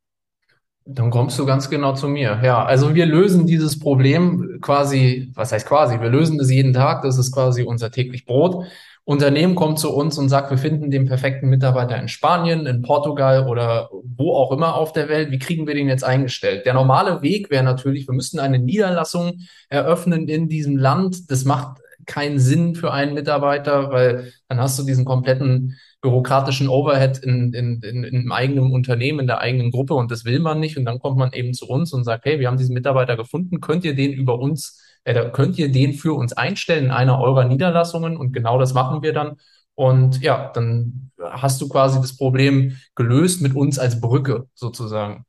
Dann 0.85 1.11
kommst 1.11 1.39
du 1.39 1.45
ganz 1.45 1.69
genau 1.69 1.93
zu 1.93 2.09
mir. 2.09 2.39
Ja, 2.43 2.65
also 2.65 2.93
wir 2.93 3.05
lösen 3.05 3.47
dieses 3.47 3.79
Problem 3.79 4.57
quasi, 4.61 5.31
was 5.33 5.51
heißt 5.51 5.67
quasi? 5.67 6.01
Wir 6.01 6.09
lösen 6.09 6.39
es 6.39 6.51
jeden 6.51 6.73
Tag. 6.73 7.03
Das 7.03 7.17
ist 7.17 7.31
quasi 7.31 7.63
unser 7.63 7.89
täglich 7.89 8.25
Brot. 8.25 8.65
Unternehmen 9.05 9.55
kommt 9.55 9.79
zu 9.79 9.93
uns 9.93 10.17
und 10.17 10.29
sagt, 10.29 10.49
wir 10.49 10.57
finden 10.57 10.89
den 10.89 11.05
perfekten 11.05 11.49
Mitarbeiter 11.49 11.97
in 11.97 12.07
Spanien, 12.07 12.65
in 12.65 12.81
Portugal 12.81 13.47
oder 13.47 13.89
wo 14.15 14.33
auch 14.33 14.51
immer 14.53 14.75
auf 14.75 14.93
der 14.93 15.09
Welt. 15.09 15.29
Wie 15.31 15.39
kriegen 15.39 15.67
wir 15.67 15.73
den 15.73 15.89
jetzt 15.89 16.05
eingestellt? 16.05 16.65
Der 16.65 16.73
normale 16.73 17.21
Weg 17.21 17.49
wäre 17.49 17.63
natürlich, 17.63 18.07
wir 18.07 18.13
müssten 18.13 18.39
eine 18.39 18.59
Niederlassung 18.59 19.39
eröffnen 19.67 20.29
in 20.29 20.47
diesem 20.47 20.77
Land. 20.77 21.29
Das 21.31 21.43
macht 21.43 21.82
keinen 22.05 22.39
Sinn 22.39 22.75
für 22.75 22.91
einen 22.91 23.13
Mitarbeiter, 23.13 23.91
weil 23.91 24.33
dann 24.47 24.59
hast 24.59 24.77
du 24.79 24.83
diesen 24.83 25.05
kompletten 25.05 25.77
bürokratischen 26.01 26.67
Overhead 26.67 27.17
in, 27.19 27.53
in, 27.53 27.81
in, 27.81 28.03
in 28.03 28.15
einem 28.15 28.31
eigenen 28.31 28.71
Unternehmen, 28.71 29.21
in 29.21 29.27
der 29.27 29.39
eigenen 29.39 29.71
Gruppe 29.71 29.93
und 29.93 30.11
das 30.11 30.25
will 30.25 30.39
man 30.39 30.59
nicht. 30.59 30.77
Und 30.77 30.85
dann 30.85 30.99
kommt 30.99 31.17
man 31.17 31.31
eben 31.33 31.53
zu 31.53 31.67
uns 31.67 31.93
und 31.93 32.03
sagt, 32.03 32.25
hey, 32.25 32.39
wir 32.39 32.47
haben 32.47 32.57
diesen 32.57 32.73
Mitarbeiter 32.73 33.15
gefunden, 33.15 33.61
könnt 33.61 33.85
ihr 33.85 33.95
den 33.95 34.11
über 34.11 34.37
uns, 34.37 34.81
äh, 35.05 35.29
könnt 35.31 35.57
ihr 35.57 35.71
den 35.71 35.93
für 35.93 36.13
uns 36.13 36.33
einstellen 36.33 36.85
in 36.85 36.91
einer 36.91 37.19
eurer 37.19 37.45
Niederlassungen? 37.45 38.17
Und 38.17 38.33
genau 38.33 38.59
das 38.59 38.73
machen 38.73 39.01
wir 39.01 39.13
dann. 39.13 39.37
Und 39.75 40.21
ja, 40.21 40.51
dann 40.53 41.11
hast 41.19 41.61
du 41.61 41.69
quasi 41.69 41.99
das 41.99 42.17
Problem 42.17 42.77
gelöst 42.95 43.41
mit 43.41 43.55
uns 43.55 43.79
als 43.79 44.01
Brücke 44.01 44.47
sozusagen. 44.53 45.25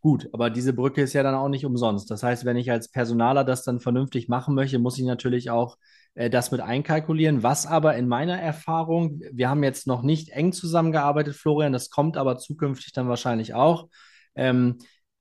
Gut, 0.00 0.28
aber 0.32 0.50
diese 0.50 0.74
Brücke 0.74 1.02
ist 1.02 1.14
ja 1.14 1.22
dann 1.22 1.34
auch 1.34 1.48
nicht 1.48 1.64
umsonst. 1.64 2.10
Das 2.10 2.22
heißt, 2.22 2.44
wenn 2.44 2.56
ich 2.56 2.70
als 2.70 2.90
Personaler 2.90 3.44
das 3.44 3.62
dann 3.62 3.80
vernünftig 3.80 4.28
machen 4.28 4.54
möchte, 4.54 4.78
muss 4.78 4.98
ich 4.98 5.04
natürlich 5.04 5.50
auch 5.50 5.78
äh, 6.14 6.30
das 6.30 6.50
mit 6.50 6.60
einkalkulieren. 6.60 7.42
Was 7.42 7.66
aber 7.66 7.96
in 7.96 8.08
meiner 8.08 8.40
Erfahrung, 8.40 9.20
wir 9.32 9.48
haben 9.48 9.64
jetzt 9.64 9.86
noch 9.86 10.02
nicht 10.02 10.30
eng 10.30 10.52
zusammengearbeitet, 10.52 11.34
Florian, 11.34 11.72
das 11.72 11.90
kommt 11.90 12.16
aber 12.16 12.38
zukünftig 12.38 12.92
dann 12.92 13.08
wahrscheinlich 13.08 13.54
auch. 13.54 13.88
Ähm, 14.34 14.78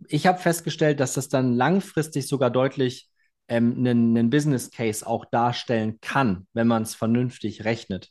ich 0.08 0.28
habe 0.28 0.40
festgestellt, 0.40 1.00
dass 1.00 1.14
das 1.14 1.30
dann 1.30 1.54
langfristig 1.54 2.28
sogar 2.28 2.50
deutlich 2.50 3.10
ähm, 3.48 3.76
einen, 3.78 4.18
einen 4.18 4.30
Business 4.30 4.72
Case 4.72 5.06
auch 5.06 5.26
darstellen 5.26 6.00
kann, 6.02 6.48
wenn 6.54 6.68
man 6.68 6.84
es 6.84 6.96
vernünftig 6.96 7.66
rechnet. 7.66 8.10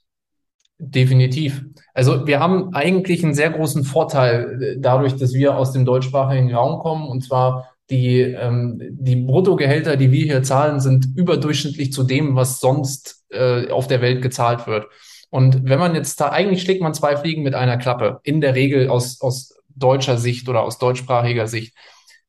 Definitiv. 0.79 1.65
Also 1.95 2.27
wir 2.27 2.41
haben 2.41 2.75
eigentlich 2.75 3.23
einen 3.23 3.35
sehr 3.35 3.51
großen 3.51 3.85
Vorteil 3.85 4.63
äh, 4.63 4.77
dadurch, 4.81 5.15
dass 5.17 5.33
wir 5.33 5.57
aus 5.57 5.73
dem 5.73 5.85
deutschsprachigen 5.85 6.53
Raum 6.53 6.81
kommen. 6.81 7.09
Und 7.09 7.23
zwar 7.23 7.73
die, 7.93 8.21
ähm, 8.21 8.81
die 8.91 9.17
Bruttogehälter, 9.17 9.97
die 9.97 10.11
wir 10.11 10.25
hier 10.25 10.43
zahlen, 10.43 10.81
sind 10.81 11.09
überdurchschnittlich 11.15 11.93
zu 11.93 12.05
dem, 12.05 12.35
was 12.35 12.59
sonst 12.59 13.25
äh, 13.29 13.69
auf 13.71 13.87
der 13.87 14.01
Welt 14.01 14.23
gezahlt 14.23 14.67
wird. 14.67 14.87
Und 15.29 15.65
wenn 15.65 15.79
man 15.79 15.95
jetzt 15.95 16.19
da, 16.21 16.31
eigentlich 16.31 16.63
schlägt 16.63 16.83
man 16.83 16.95
zwei 16.95 17.17
Fliegen 17.17 17.43
mit 17.43 17.55
einer 17.55 17.77
Klappe, 17.77 18.21
in 18.23 18.41
der 18.41 18.55
Regel 18.55 18.89
aus, 18.89 19.21
aus 19.21 19.55
deutscher 19.69 20.17
Sicht 20.17 20.49
oder 20.49 20.63
aus 20.63 20.79
deutschsprachiger 20.79 21.47
Sicht. 21.47 21.75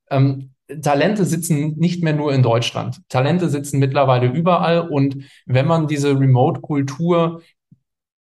Ähm, 0.10 0.52
Talente 0.82 1.26
sitzen 1.26 1.78
nicht 1.78 2.04
mehr 2.04 2.14
nur 2.14 2.34
in 2.34 2.44
Deutschland. 2.44 3.02
Talente 3.10 3.50
sitzen 3.50 3.80
mittlerweile 3.80 4.28
überall. 4.28 4.88
Und 4.90 5.18
wenn 5.46 5.68
man 5.68 5.88
diese 5.88 6.18
Remote-Kultur 6.20 7.42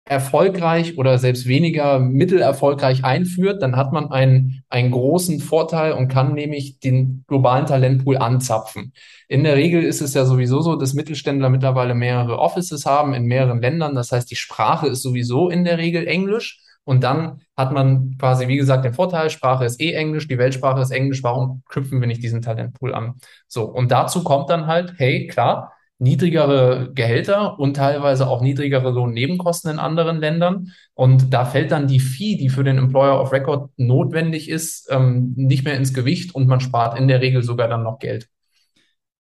erfolgreich 0.05 0.97
oder 0.97 1.17
selbst 1.19 1.47
weniger 1.47 1.99
mittelerfolgreich 1.99 3.03
einführt, 3.05 3.61
dann 3.61 3.75
hat 3.75 3.93
man 3.93 4.11
einen, 4.11 4.63
einen 4.69 4.91
großen 4.91 5.39
Vorteil 5.39 5.93
und 5.93 6.07
kann 6.07 6.33
nämlich 6.33 6.79
den 6.79 7.23
globalen 7.27 7.65
Talentpool 7.65 8.17
anzapfen. 8.17 8.93
In 9.27 9.43
der 9.43 9.55
Regel 9.55 9.83
ist 9.83 10.01
es 10.01 10.13
ja 10.13 10.25
sowieso 10.25 10.61
so, 10.61 10.75
dass 10.75 10.93
Mittelständler 10.93 11.49
mittlerweile 11.49 11.93
mehrere 11.93 12.39
Offices 12.39 12.85
haben 12.85 13.13
in 13.13 13.25
mehreren 13.25 13.61
Ländern. 13.61 13.95
Das 13.95 14.11
heißt, 14.11 14.29
die 14.29 14.35
Sprache 14.35 14.87
ist 14.87 15.03
sowieso 15.03 15.49
in 15.49 15.63
der 15.63 15.77
Regel 15.77 16.07
Englisch. 16.07 16.61
Und 16.83 17.03
dann 17.03 17.41
hat 17.55 17.71
man 17.71 18.17
quasi, 18.17 18.47
wie 18.47 18.57
gesagt, 18.57 18.83
den 18.83 18.95
Vorteil, 18.95 19.29
Sprache 19.29 19.65
ist 19.65 19.79
eh 19.79 19.93
Englisch, 19.93 20.27
die 20.27 20.39
Weltsprache 20.39 20.81
ist 20.81 20.89
Englisch, 20.89 21.21
warum 21.21 21.61
knüpfen 21.69 22.01
wir 22.01 22.07
nicht 22.07 22.23
diesen 22.23 22.41
Talentpool 22.41 22.95
an? 22.95 23.15
So, 23.47 23.65
und 23.65 23.91
dazu 23.91 24.23
kommt 24.23 24.49
dann 24.49 24.65
halt, 24.65 24.95
hey, 24.97 25.27
klar, 25.27 25.73
niedrigere 26.01 26.91
Gehälter 26.95 27.59
und 27.59 27.75
teilweise 27.75 28.27
auch 28.27 28.41
niedrigere 28.41 28.89
Lohnnebenkosten 28.89 29.69
in 29.71 29.79
anderen 29.79 30.17
Ländern. 30.17 30.73
Und 30.95 31.31
da 31.31 31.45
fällt 31.45 31.71
dann 31.71 31.87
die 31.87 31.99
Fee, 31.99 32.37
die 32.37 32.49
für 32.49 32.63
den 32.63 32.79
Employer 32.79 33.21
of 33.21 33.31
Record 33.31 33.69
notwendig 33.77 34.49
ist, 34.49 34.87
ähm, 34.89 35.33
nicht 35.35 35.63
mehr 35.63 35.75
ins 35.75 35.93
Gewicht 35.93 36.33
und 36.33 36.47
man 36.47 36.59
spart 36.59 36.97
in 36.97 37.07
der 37.07 37.21
Regel 37.21 37.43
sogar 37.43 37.67
dann 37.67 37.83
noch 37.83 37.99
Geld. 37.99 38.27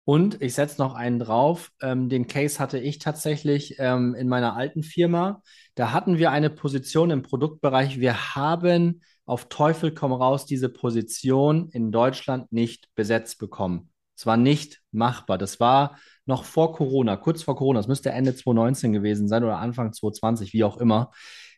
Und 0.05 0.43
ich 0.43 0.55
setze 0.55 0.83
noch 0.83 0.95
einen 0.95 1.21
drauf. 1.21 1.71
Ähm, 1.81 2.09
den 2.09 2.27
Case 2.27 2.59
hatte 2.59 2.79
ich 2.79 2.99
tatsächlich 2.99 3.77
ähm, 3.79 4.15
in 4.15 4.29
meiner 4.29 4.57
alten 4.57 4.83
Firma. 4.83 5.43
Da 5.77 5.93
hatten 5.93 6.19
wir 6.19 6.33
eine 6.33 6.51
Position 6.51 7.11
im 7.11 7.23
Produktbereich. 7.23 8.01
Wir 8.01 8.35
haben 8.35 9.01
auf 9.27 9.49
Teufel 9.49 9.95
komm 9.95 10.13
raus 10.13 10.45
diese 10.45 10.69
Position 10.69 11.71
in 11.71 11.93
Deutschland 11.93 12.53
nicht 12.53 12.89
besetzt 12.97 13.39
bekommen. 13.39 13.91
Es 14.17 14.27
war 14.27 14.37
nicht 14.37 14.81
machbar. 14.93 15.39
Das 15.39 15.61
war 15.61 15.99
noch 16.27 16.45
vor 16.45 16.73
Corona, 16.73 17.17
kurz 17.17 17.43
vor 17.43 17.57
Corona. 17.57 17.81
Das 17.81 17.89
müsste 17.89 18.11
Ende 18.11 18.35
2019 18.35 18.93
gewesen 18.93 19.29
sein 19.29 19.45
oder 19.45 19.59
Anfang 19.59 19.93
2020, 19.93 20.53
wie 20.53 20.65
auch 20.65 20.79
immer. 20.79 21.11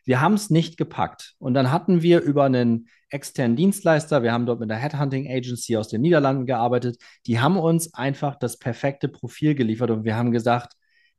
Wir 0.05 0.21
haben 0.21 0.33
es 0.35 0.49
nicht 0.49 0.77
gepackt. 0.77 1.35
Und 1.37 1.53
dann 1.53 1.71
hatten 1.71 2.01
wir 2.01 2.21
über 2.21 2.45
einen 2.45 2.87
externen 3.09 3.55
Dienstleister, 3.57 4.23
wir 4.23 4.31
haben 4.31 4.45
dort 4.45 4.59
mit 4.59 4.71
einer 4.71 4.79
Headhunting 4.79 5.29
Agency 5.29 5.77
aus 5.77 5.89
den 5.89 6.01
Niederlanden 6.01 6.45
gearbeitet, 6.45 6.97
die 7.25 7.39
haben 7.39 7.57
uns 7.57 7.93
einfach 7.93 8.35
das 8.35 8.57
perfekte 8.57 9.07
Profil 9.07 9.55
geliefert 9.55 9.91
und 9.91 10.03
wir 10.03 10.15
haben 10.15 10.31
gesagt, 10.31 10.73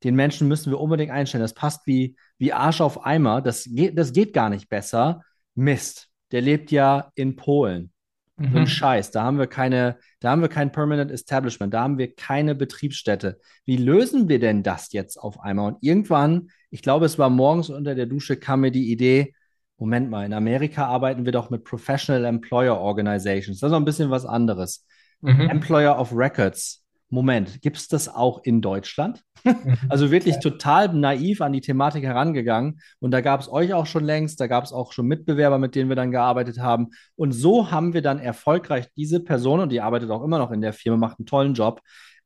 den 0.04 0.14
Menschen 0.14 0.48
müssen 0.48 0.70
wir 0.70 0.80
unbedingt 0.80 1.10
einstellen. 1.10 1.42
Das 1.42 1.54
passt 1.54 1.86
wie, 1.86 2.16
wie 2.38 2.52
Arsch 2.52 2.80
auf 2.80 3.04
Eimer. 3.04 3.42
Das 3.42 3.64
geht, 3.64 3.98
das 3.98 4.12
geht 4.12 4.32
gar 4.32 4.48
nicht 4.48 4.68
besser. 4.68 5.22
Mist. 5.54 6.08
Der 6.30 6.40
lebt 6.40 6.70
ja 6.70 7.10
in 7.14 7.36
Polen. 7.36 7.92
Mhm. 8.38 8.52
So 8.52 8.58
ein 8.58 8.66
Scheiß. 8.66 9.10
Da 9.10 9.24
haben 9.24 9.38
wir 9.38 9.46
keine, 9.46 9.98
da 10.20 10.30
haben 10.30 10.42
wir 10.42 10.48
kein 10.48 10.72
Permanent 10.72 11.10
Establishment, 11.10 11.74
da 11.74 11.82
haben 11.82 11.98
wir 11.98 12.14
keine 12.14 12.54
Betriebsstätte. 12.54 13.40
Wie 13.64 13.76
lösen 13.76 14.28
wir 14.28 14.38
denn 14.38 14.62
das 14.62 14.92
jetzt 14.92 15.16
auf 15.16 15.40
einmal? 15.40 15.72
Und 15.72 15.78
irgendwann, 15.82 16.50
ich 16.70 16.82
glaube, 16.82 17.06
es 17.06 17.18
war 17.18 17.30
morgens 17.30 17.70
unter 17.70 17.94
der 17.94 18.06
Dusche, 18.06 18.36
kam 18.36 18.60
mir 18.60 18.70
die 18.70 18.90
Idee, 18.90 19.34
Moment 19.78 20.10
mal, 20.10 20.26
in 20.26 20.32
Amerika 20.32 20.86
arbeiten 20.86 21.24
wir 21.24 21.32
doch 21.32 21.50
mit 21.50 21.64
Professional 21.64 22.24
Employer 22.24 22.78
Organizations. 22.78 23.60
Das 23.60 23.68
ist 23.68 23.72
noch 23.72 23.78
ein 23.78 23.84
bisschen 23.84 24.10
was 24.10 24.26
anderes. 24.26 24.84
Mhm. 25.20 25.48
Employer 25.48 25.98
of 25.98 26.12
Records. 26.12 26.82
Moment, 27.10 27.62
gibt 27.62 27.76
es 27.78 27.88
das 27.88 28.08
auch 28.08 28.42
in 28.42 28.60
Deutschland? 28.60 29.22
Mhm. 29.44 29.78
also 29.88 30.10
wirklich 30.10 30.34
ja. 30.36 30.40
total 30.40 30.92
naiv 30.94 31.40
an 31.40 31.52
die 31.52 31.60
Thematik 31.60 32.04
herangegangen. 32.04 32.80
Und 32.98 33.12
da 33.12 33.20
gab 33.20 33.40
es 33.40 33.50
euch 33.50 33.72
auch 33.72 33.86
schon 33.86 34.04
längst, 34.04 34.40
da 34.40 34.46
gab 34.46 34.64
es 34.64 34.72
auch 34.72 34.92
schon 34.92 35.06
Mitbewerber, 35.06 35.58
mit 35.58 35.74
denen 35.74 35.88
wir 35.88 35.96
dann 35.96 36.10
gearbeitet 36.10 36.58
haben. 36.58 36.88
Und 37.16 37.32
so 37.32 37.70
haben 37.70 37.94
wir 37.94 38.02
dann 38.02 38.18
erfolgreich 38.18 38.86
diese 38.96 39.20
Person, 39.20 39.60
und 39.60 39.70
die 39.70 39.80
arbeitet 39.80 40.10
auch 40.10 40.22
immer 40.22 40.38
noch 40.38 40.50
in 40.50 40.60
der 40.60 40.72
Firma, 40.72 40.96
macht 40.96 41.18
einen 41.18 41.26
tollen 41.26 41.54
Job, 41.54 41.80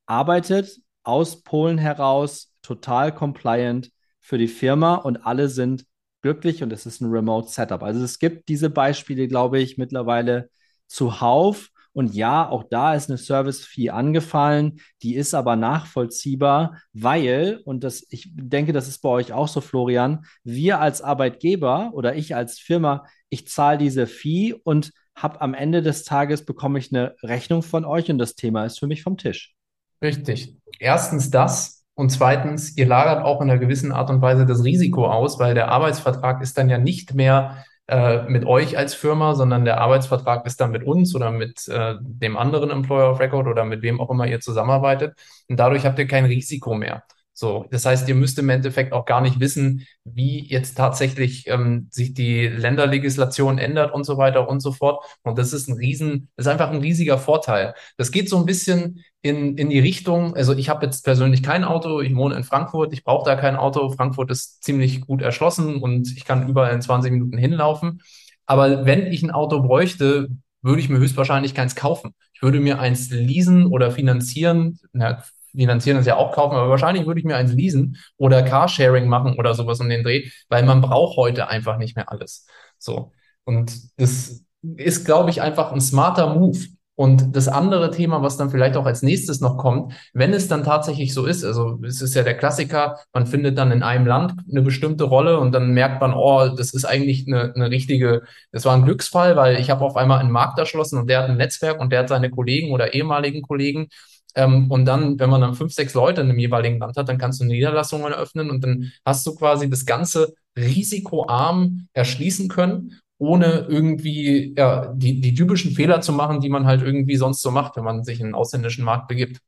arbeitet 0.07 0.79
aus 1.05 1.43
Polen 1.43 1.79
heraus, 1.79 2.53
total 2.63 3.15
compliant 3.15 3.91
für 4.21 4.39
die 4.39 4.49
Firma 4.49 4.95
und 4.95 5.27
alle 5.27 5.49
sind 5.49 5.85
glücklich 6.23 6.63
und 6.63 6.73
es 6.73 6.87
ist 6.87 7.01
ein 7.01 7.11
Remote 7.11 7.49
Setup. 7.49 7.83
Also 7.83 8.03
es 8.03 8.19
gibt 8.19 8.49
diese 8.49 8.71
Beispiele, 8.71 9.27
glaube 9.27 9.59
ich, 9.61 9.77
mittlerweile 9.79 10.49
zuhauf. 10.87 11.71
Und 11.93 12.15
ja, 12.15 12.49
auch 12.49 12.65
da 12.65 12.95
ist 12.95 13.11
eine 13.11 13.19
Service-Fee 13.19 13.91
angefallen, 13.91 14.81
die 15.03 15.15
ist 15.15 15.35
aber 15.35 15.57
nachvollziehbar, 15.57 16.79
weil, 16.93 17.61
und 17.65 17.85
das, 17.85 18.05
ich 18.09 18.31
denke, 18.35 18.73
das 18.73 18.89
ist 18.89 19.01
bei 19.03 19.11
euch 19.11 19.33
auch 19.33 19.49
so, 19.49 19.61
Florian, 19.61 20.25
wir 20.43 20.81
als 20.81 21.03
Arbeitgeber 21.03 21.91
oder 21.93 22.15
ich 22.15 22.35
als 22.35 22.59
Firma, 22.59 23.07
ich 23.29 23.47
zahle 23.47 23.79
diese 23.79 24.07
Fee 24.07 24.55
und 24.65 24.93
habe 25.15 25.41
am 25.41 25.55
Ende 25.55 25.83
des 25.83 26.05
Tages 26.05 26.45
bekomme 26.45 26.79
ich 26.79 26.93
eine 26.93 27.15
Rechnung 27.23 27.63
von 27.63 27.85
euch 27.85 28.11
und 28.11 28.19
das 28.19 28.35
Thema 28.35 28.65
ist 28.65 28.79
für 28.79 28.87
mich 28.87 29.03
vom 29.03 29.19
Tisch. 29.19 29.55
Richtig. 30.03 30.57
Erstens 30.79 31.31
das. 31.31 31.85
Und 31.95 32.11
zweitens, 32.11 32.77
ihr 32.79 32.87
lagert 32.87 33.23
auch 33.23 33.43
in 33.43 33.51
einer 33.51 33.59
gewissen 33.59 33.93
Art 33.93 34.09
und 34.09 34.23
Weise 34.23 34.47
das 34.47 34.65
Risiko 34.65 35.07
aus, 35.07 35.39
weil 35.39 35.55
der 35.55 35.69
Arbeitsvertrag 35.69 36.41
ist 36.41 36.57
dann 36.57 36.71
ja 36.71 36.79
nicht 36.79 37.15
mehr 37.15 37.65
äh, 37.89 38.23
mit 38.29 38.45
euch 38.47 38.79
als 38.79 38.95
Firma, 38.95 39.35
sondern 39.35 39.65
der 39.65 39.81
Arbeitsvertrag 39.81 40.47
ist 40.47 40.61
dann 40.61 40.71
mit 40.71 40.85
uns 40.85 41.15
oder 41.15 41.31
mit 41.31 41.69
äh, 41.69 41.97
dem 42.01 42.37
anderen 42.37 42.71
Employer 42.71 43.11
of 43.11 43.21
Record 43.21 43.47
oder 43.47 43.65
mit 43.65 43.83
wem 43.83 44.01
auch 44.01 44.11
immer 44.11 44.27
ihr 44.27 44.41
zusammenarbeitet. 44.41 45.15
Und 45.49 45.59
dadurch 45.59 45.85
habt 45.85 45.99
ihr 45.99 46.07
kein 46.07 46.25
Risiko 46.25 46.75
mehr. 46.75 47.05
So, 47.35 47.67
das 47.71 47.87
heißt, 47.87 48.09
ihr 48.09 48.15
müsst 48.15 48.39
im 48.39 48.51
Endeffekt 48.51 48.93
auch 48.93 49.07
gar 49.07 49.23
nicht 49.23 49.41
wissen, 49.41 49.87
wie 50.05 50.47
jetzt 50.49 50.77
tatsächlich 50.77 51.47
ähm, 51.49 51.89
sich 51.91 52.13
die 52.13 52.47
Länderlegislation 52.47 53.59
ändert 53.59 53.95
und 53.95 54.05
so 54.05 54.19
weiter 54.19 54.49
und 54.49 54.61
so 54.61 54.73
fort. 54.73 55.03
Und 55.23 55.39
das 55.39 55.53
ist 55.55 55.69
ein 55.69 55.77
riesen, 55.77 56.29
das 56.37 56.47
ist 56.47 56.53
einfach 56.53 56.71
ein 56.71 56.81
riesiger 56.81 57.17
Vorteil. 57.19 57.75
Das 57.97 58.11
geht 58.11 58.29
so 58.29 58.37
ein 58.37 58.45
bisschen 58.45 59.03
in, 59.23 59.57
in 59.57 59.71
die 59.71 59.79
Richtung, 59.79 60.35
also 60.37 60.55
ich 60.55 60.69
habe 60.69 60.85
jetzt 60.85 61.05
persönlich 61.05 61.43
kein 61.43 61.65
Auto, 61.65 62.01
ich 62.01 62.15
wohne 62.15 62.35
in 62.35 62.45
Frankfurt, 62.45 62.93
ich 62.93 63.03
brauche 63.05 63.25
da 63.29 63.37
kein 63.37 63.57
Auto. 63.57 63.91
Frankfurt 63.91 64.31
ist 64.31 64.63
ziemlich 64.63 65.01
gut 65.01 65.23
erschlossen 65.23 65.77
und 65.77 66.15
ich 66.17 66.25
kann 66.25 66.49
überall 66.49 66.75
in 66.75 66.83
20 66.83 67.13
Minuten 67.13 67.39
hinlaufen. 67.39 68.03
Aber 68.47 68.85
wenn 68.85 69.07
ich 69.07 69.23
ein 69.23 69.31
Auto 69.31 69.63
bräuchte, 69.63 70.29
würde 70.61 70.81
ich 70.81 70.89
mir 70.89 70.99
höchstwahrscheinlich 70.99 71.55
keins 71.55 71.75
kaufen. 71.77 72.15
Ich 72.35 72.43
würde 72.43 72.61
mir 72.61 72.79
eins 72.79 73.11
leasen 73.11 73.67
oder 73.67 73.91
finanzieren. 73.91 74.79
Na, 74.93 75.23
finanzieren 75.55 75.99
ist 75.99 76.07
ja 76.07 76.17
auch 76.17 76.33
kaufen, 76.33 76.57
aber 76.57 76.69
wahrscheinlich 76.69 77.07
würde 77.07 77.21
ich 77.21 77.27
mir 77.27 77.37
eins 77.37 77.53
leasen 77.53 77.97
oder 78.17 78.43
Carsharing 78.43 79.09
machen 79.09 79.39
oder 79.39 79.55
sowas 79.55 79.81
um 79.81 79.89
den 79.89 80.03
Dreh, 80.03 80.29
weil 80.49 80.65
man 80.65 80.81
braucht 80.81 81.17
heute 81.17 81.49
einfach 81.49 81.79
nicht 81.79 81.97
mehr 81.97 82.11
alles. 82.11 82.47
So. 82.79 83.13
Und 83.45 83.73
das 84.01 84.45
ist, 84.77 85.05
glaube 85.05 85.31
ich, 85.31 85.43
einfach 85.43 85.73
ein 85.73 85.81
smarter 85.81 86.35
Move. 86.35 86.59
Und 86.95 87.35
das 87.35 87.49
andere 87.49 87.91
Thema, 87.91 88.23
was 88.23 88.37
dann 88.37 88.51
vielleicht 88.51 88.77
auch 88.77 88.85
als 88.85 89.03
nächstes 89.03 89.41
noch 89.41 89.57
kommt, 89.57 89.95
wenn 90.13 90.35
es 90.35 90.47
dann 90.47 90.63
tatsächlich 90.63 91.15
so 91.15 91.25
ist, 91.25 91.43
also 91.43 91.81
es 91.83 92.03
ist 92.03 92.15
ja 92.15 92.23
der 92.23 92.37
Klassiker, 92.37 92.99
man 93.15 93.27
findet 93.27 93.57
dann 93.57 93.73
in 93.73 93.83
einem 93.83 94.07
Land 94.07 94.35
eine 94.49 94.61
bestimmte 94.61 95.05
Rolle 95.05 95.41
und 95.41 95.53
dann 95.53 95.71
merkt 95.73 96.03
man, 96.03 96.13
oh, 96.13 96.55
das 96.55 96.75
ist 96.75 96.85
eigentlich 96.85 97.27
eine, 97.27 97.55
eine 97.55 97.71
richtige, 97.71 98.23
das 98.53 98.67
war 98.67 98.77
ein 98.77 98.85
Glücksfall, 98.85 99.37
weil 99.37 99.59
ich 99.59 99.71
habe 99.71 99.85
auf 99.85 99.97
einmal 99.97 100.19
einen 100.19 100.31
Markt 100.31 100.59
erschlossen 100.59 100.99
und 100.99 101.09
der 101.09 101.23
hat 101.23 101.31
ein 101.31 101.39
Netzwerk 101.39 101.81
und 101.81 101.91
der 101.93 102.01
hat 102.01 102.11
seine 102.11 102.31
Kollegen 102.31 102.73
oder 102.73 102.93
ehemaligen 102.93 103.41
Kollegen 103.41 103.89
ähm, 104.35 104.71
und 104.71 104.85
dann, 104.85 105.19
wenn 105.19 105.31
man 105.31 105.41
dann 105.41 105.55
fünf, 105.55 105.73
sechs 105.73 105.95
Leute 105.95 106.21
in 106.21 106.31
einem 106.31 106.39
jeweiligen 106.39 106.79
Land 106.79 106.97
hat, 106.97 107.09
dann 107.09 107.19
kannst 107.19 107.41
du 107.41 107.45
Niederlassungen 107.45 108.13
eröffnen 108.13 108.51
und 108.51 108.63
dann 108.65 108.93
hast 109.05 109.27
du 109.27 109.35
quasi 109.35 109.69
das 109.69 109.85
Ganze 109.87 110.35
risikoarm 110.57 111.89
erschließen 111.93 112.49
können, 112.49 112.99
ohne 113.19 113.67
irgendwie 113.69 114.55
ja, 114.57 114.93
die, 114.95 115.21
die 115.21 115.35
typischen 115.35 115.73
Fehler 115.73 116.01
zu 116.01 116.13
machen, 116.13 116.41
die 116.41 116.49
man 116.49 116.67
halt 116.67 116.83
irgendwie 116.83 117.17
sonst 117.17 117.43
so 117.43 117.51
macht, 117.51 117.77
wenn 117.77 117.85
man 117.85 118.05
sich 118.05 118.21
in 118.21 118.27
einen 118.27 118.35
ausländischen 118.35 118.85
Markt 118.85 119.09
begibt. 119.09 119.41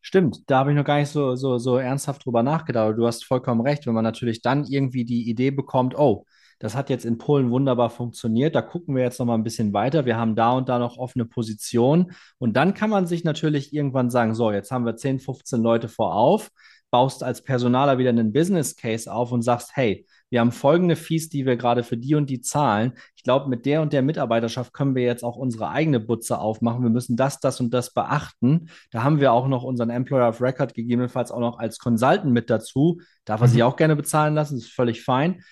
Stimmt, 0.00 0.48
da 0.48 0.60
habe 0.60 0.70
ich 0.70 0.76
noch 0.76 0.84
gar 0.84 0.98
nicht 0.98 1.10
so, 1.10 1.34
so, 1.34 1.58
so 1.58 1.76
ernsthaft 1.76 2.24
drüber 2.24 2.42
nachgedacht. 2.42 2.96
Du 2.96 3.06
hast 3.06 3.24
vollkommen 3.24 3.60
recht, 3.60 3.86
wenn 3.86 3.94
man 3.94 4.04
natürlich 4.04 4.40
dann 4.42 4.64
irgendwie 4.64 5.04
die 5.04 5.28
Idee 5.28 5.50
bekommt, 5.50 5.98
oh, 5.98 6.24
das 6.58 6.74
hat 6.74 6.90
jetzt 6.90 7.04
in 7.04 7.18
Polen 7.18 7.50
wunderbar 7.50 7.90
funktioniert. 7.90 8.54
Da 8.54 8.62
gucken 8.62 8.96
wir 8.96 9.02
jetzt 9.02 9.18
noch 9.18 9.26
mal 9.26 9.34
ein 9.34 9.44
bisschen 9.44 9.72
weiter. 9.72 10.06
Wir 10.06 10.16
haben 10.16 10.34
da 10.34 10.52
und 10.52 10.68
da 10.68 10.78
noch 10.78 10.98
offene 10.98 11.24
Positionen. 11.24 12.12
Und 12.38 12.56
dann 12.56 12.74
kann 12.74 12.90
man 12.90 13.06
sich 13.06 13.24
natürlich 13.24 13.72
irgendwann 13.72 14.10
sagen, 14.10 14.34
so, 14.34 14.50
jetzt 14.50 14.70
haben 14.70 14.84
wir 14.84 14.96
10, 14.96 15.20
15 15.20 15.62
Leute 15.62 15.88
vorauf, 15.88 16.50
baust 16.90 17.22
als 17.22 17.42
Personaler 17.42 17.98
wieder 17.98 18.10
einen 18.10 18.32
Business 18.32 18.74
Case 18.74 19.12
auf 19.12 19.30
und 19.30 19.42
sagst, 19.42 19.76
hey, 19.76 20.06
wir 20.30 20.40
haben 20.40 20.52
folgende 20.52 20.96
Fees, 20.96 21.28
die 21.30 21.46
wir 21.46 21.56
gerade 21.56 21.82
für 21.82 21.96
die 21.96 22.14
und 22.14 22.28
die 22.28 22.40
zahlen. 22.40 22.92
Ich 23.16 23.22
glaube, 23.22 23.48
mit 23.48 23.64
der 23.64 23.80
und 23.80 23.92
der 23.92 24.02
Mitarbeiterschaft 24.02 24.74
können 24.74 24.94
wir 24.94 25.02
jetzt 25.02 25.24
auch 25.24 25.36
unsere 25.36 25.70
eigene 25.70 26.00
Butze 26.00 26.38
aufmachen. 26.38 26.82
Wir 26.82 26.90
müssen 26.90 27.16
das, 27.16 27.40
das 27.40 27.60
und 27.60 27.72
das 27.72 27.94
beachten. 27.94 28.68
Da 28.90 29.04
haben 29.04 29.20
wir 29.20 29.32
auch 29.32 29.48
noch 29.48 29.62
unseren 29.62 29.90
Employer 29.90 30.28
of 30.28 30.42
Record 30.42 30.74
gegebenenfalls 30.74 31.30
auch 31.30 31.40
noch 31.40 31.58
als 31.58 31.78
Consultant 31.78 32.32
mit 32.32 32.50
dazu. 32.50 33.00
Darf 33.24 33.40
er 33.40 33.46
mhm. 33.46 33.52
sich 33.52 33.62
auch 33.62 33.76
gerne 33.76 33.96
bezahlen 33.96 34.34
lassen, 34.34 34.58
ist 34.58 34.72
völlig 34.72 35.02
fein 35.02 35.42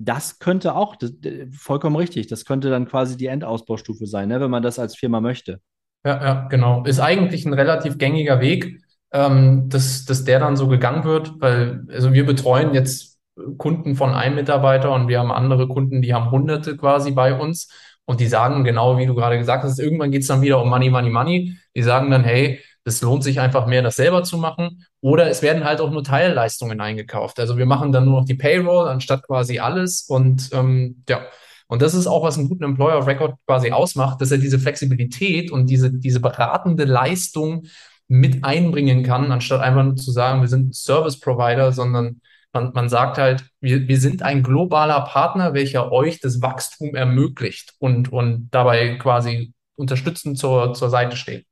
das 0.00 0.38
könnte 0.38 0.74
auch, 0.74 0.96
das, 0.96 1.12
vollkommen 1.52 1.96
richtig, 1.96 2.26
das 2.26 2.44
könnte 2.44 2.70
dann 2.70 2.88
quasi 2.88 3.16
die 3.16 3.26
Endausbaustufe 3.26 4.06
sein, 4.06 4.28
ne, 4.28 4.40
wenn 4.40 4.50
man 4.50 4.62
das 4.62 4.78
als 4.78 4.96
Firma 4.96 5.20
möchte. 5.20 5.60
Ja, 6.04 6.24
ja, 6.24 6.48
genau. 6.48 6.82
Ist 6.84 7.00
eigentlich 7.00 7.44
ein 7.44 7.52
relativ 7.52 7.98
gängiger 7.98 8.40
Weg, 8.40 8.80
ähm, 9.12 9.68
dass, 9.68 10.06
dass 10.06 10.24
der 10.24 10.40
dann 10.40 10.56
so 10.56 10.68
gegangen 10.68 11.04
wird, 11.04 11.34
weil, 11.40 11.84
also 11.90 12.14
wir 12.14 12.24
betreuen 12.24 12.72
jetzt 12.72 13.18
Kunden 13.58 13.94
von 13.94 14.14
einem 14.14 14.36
Mitarbeiter 14.36 14.92
und 14.92 15.08
wir 15.08 15.18
haben 15.18 15.30
andere 15.30 15.68
Kunden, 15.68 16.00
die 16.00 16.14
haben 16.14 16.30
Hunderte 16.30 16.76
quasi 16.76 17.10
bei 17.10 17.38
uns. 17.38 17.70
Und 18.06 18.18
die 18.18 18.26
sagen 18.26 18.64
genau, 18.64 18.98
wie 18.98 19.06
du 19.06 19.14
gerade 19.14 19.38
gesagt 19.38 19.62
hast, 19.62 19.78
irgendwann 19.78 20.10
geht 20.10 20.22
es 20.22 20.28
dann 20.28 20.42
wieder 20.42 20.60
um 20.60 20.68
Money, 20.68 20.90
Money, 20.90 21.10
Money. 21.10 21.56
Die 21.76 21.82
sagen 21.82 22.10
dann, 22.10 22.24
hey, 22.24 22.58
es 22.84 23.02
lohnt 23.02 23.22
sich 23.22 23.40
einfach 23.40 23.66
mehr, 23.66 23.82
das 23.82 23.96
selber 23.96 24.22
zu 24.22 24.38
machen. 24.38 24.84
Oder 25.00 25.28
es 25.28 25.42
werden 25.42 25.64
halt 25.64 25.80
auch 25.80 25.90
nur 25.90 26.04
Teilleistungen 26.04 26.80
eingekauft. 26.80 27.38
Also 27.38 27.58
wir 27.58 27.66
machen 27.66 27.92
dann 27.92 28.04
nur 28.06 28.20
noch 28.20 28.26
die 28.26 28.34
Payroll 28.34 28.88
anstatt 28.88 29.26
quasi 29.26 29.58
alles. 29.58 30.02
Und 30.02 30.50
ähm, 30.52 31.02
ja, 31.08 31.26
und 31.68 31.82
das 31.82 31.94
ist 31.94 32.06
auch, 32.06 32.24
was 32.24 32.36
einen 32.36 32.48
guten 32.48 32.64
Employer 32.64 32.98
of 32.98 33.06
Record 33.06 33.36
quasi 33.46 33.70
ausmacht, 33.70 34.20
dass 34.20 34.32
er 34.32 34.38
diese 34.38 34.58
Flexibilität 34.58 35.52
und 35.52 35.66
diese, 35.68 35.92
diese 35.92 36.20
beratende 36.20 36.84
Leistung 36.84 37.66
mit 38.08 38.42
einbringen 38.42 39.04
kann, 39.04 39.30
anstatt 39.30 39.60
einfach 39.60 39.84
nur 39.84 39.96
zu 39.96 40.10
sagen, 40.10 40.40
wir 40.40 40.48
sind 40.48 40.74
Service 40.74 41.20
Provider, 41.20 41.70
sondern 41.70 42.20
man, 42.52 42.72
man 42.72 42.88
sagt 42.88 43.18
halt, 43.18 43.44
wir, 43.60 43.86
wir 43.86 44.00
sind 44.00 44.22
ein 44.22 44.42
globaler 44.42 45.02
Partner, 45.02 45.54
welcher 45.54 45.92
euch 45.92 46.18
das 46.18 46.42
Wachstum 46.42 46.96
ermöglicht 46.96 47.74
und, 47.78 48.12
und 48.12 48.48
dabei 48.50 48.96
quasi 48.96 49.52
unterstützend 49.76 50.38
zur, 50.38 50.74
zur 50.74 50.90
Seite 50.90 51.16
steht. 51.16 51.46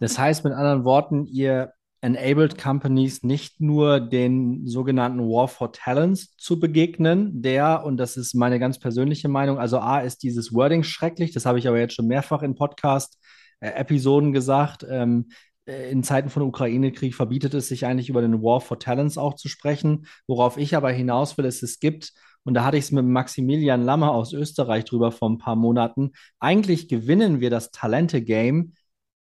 Das 0.00 0.18
heißt 0.18 0.44
mit 0.44 0.52
anderen 0.52 0.84
Worten, 0.84 1.26
ihr 1.26 1.72
enabled 2.00 2.58
Companies 2.58 3.22
nicht 3.22 3.60
nur 3.60 4.00
den 4.00 4.66
sogenannten 4.66 5.20
War 5.20 5.48
for 5.48 5.72
Talents 5.72 6.34
zu 6.36 6.58
begegnen, 6.58 7.42
der, 7.42 7.84
und 7.84 7.98
das 7.98 8.16
ist 8.16 8.34
meine 8.34 8.58
ganz 8.58 8.78
persönliche 8.78 9.28
Meinung, 9.28 9.58
also 9.58 9.78
A 9.78 10.00
ist 10.00 10.22
dieses 10.22 10.52
Wording 10.54 10.82
schrecklich, 10.82 11.32
das 11.32 11.44
habe 11.44 11.58
ich 11.58 11.68
aber 11.68 11.78
jetzt 11.78 11.94
schon 11.94 12.06
mehrfach 12.06 12.42
in 12.42 12.54
Podcast-Episoden 12.54 14.32
gesagt. 14.32 14.86
Ähm, 14.88 15.28
äh, 15.66 15.90
in 15.90 16.02
Zeiten 16.02 16.30
von 16.30 16.42
Ukraine-Krieg 16.42 17.14
verbietet 17.14 17.52
es 17.52 17.68
sich 17.68 17.84
eigentlich 17.84 18.08
über 18.08 18.22
den 18.22 18.42
War 18.42 18.62
for 18.62 18.78
Talents 18.78 19.18
auch 19.18 19.34
zu 19.34 19.48
sprechen. 19.48 20.06
Worauf 20.26 20.56
ich 20.56 20.74
aber 20.74 20.90
hinaus 20.90 21.36
will, 21.36 21.44
ist, 21.44 21.62
es 21.62 21.80
gibt 21.80 22.12
und 22.44 22.54
da 22.54 22.64
hatte 22.64 22.76
ich 22.76 22.84
es 22.84 22.92
mit 22.92 23.04
Maximilian 23.04 23.82
Lammer 23.82 24.12
aus 24.12 24.32
Österreich 24.32 24.84
drüber 24.84 25.12
vor 25.12 25.28
ein 25.28 25.38
paar 25.38 25.56
Monaten. 25.56 26.12
Eigentlich 26.38 26.88
gewinnen 26.88 27.40
wir 27.40 27.50
das 27.50 27.70
Talente-Game 27.70 28.72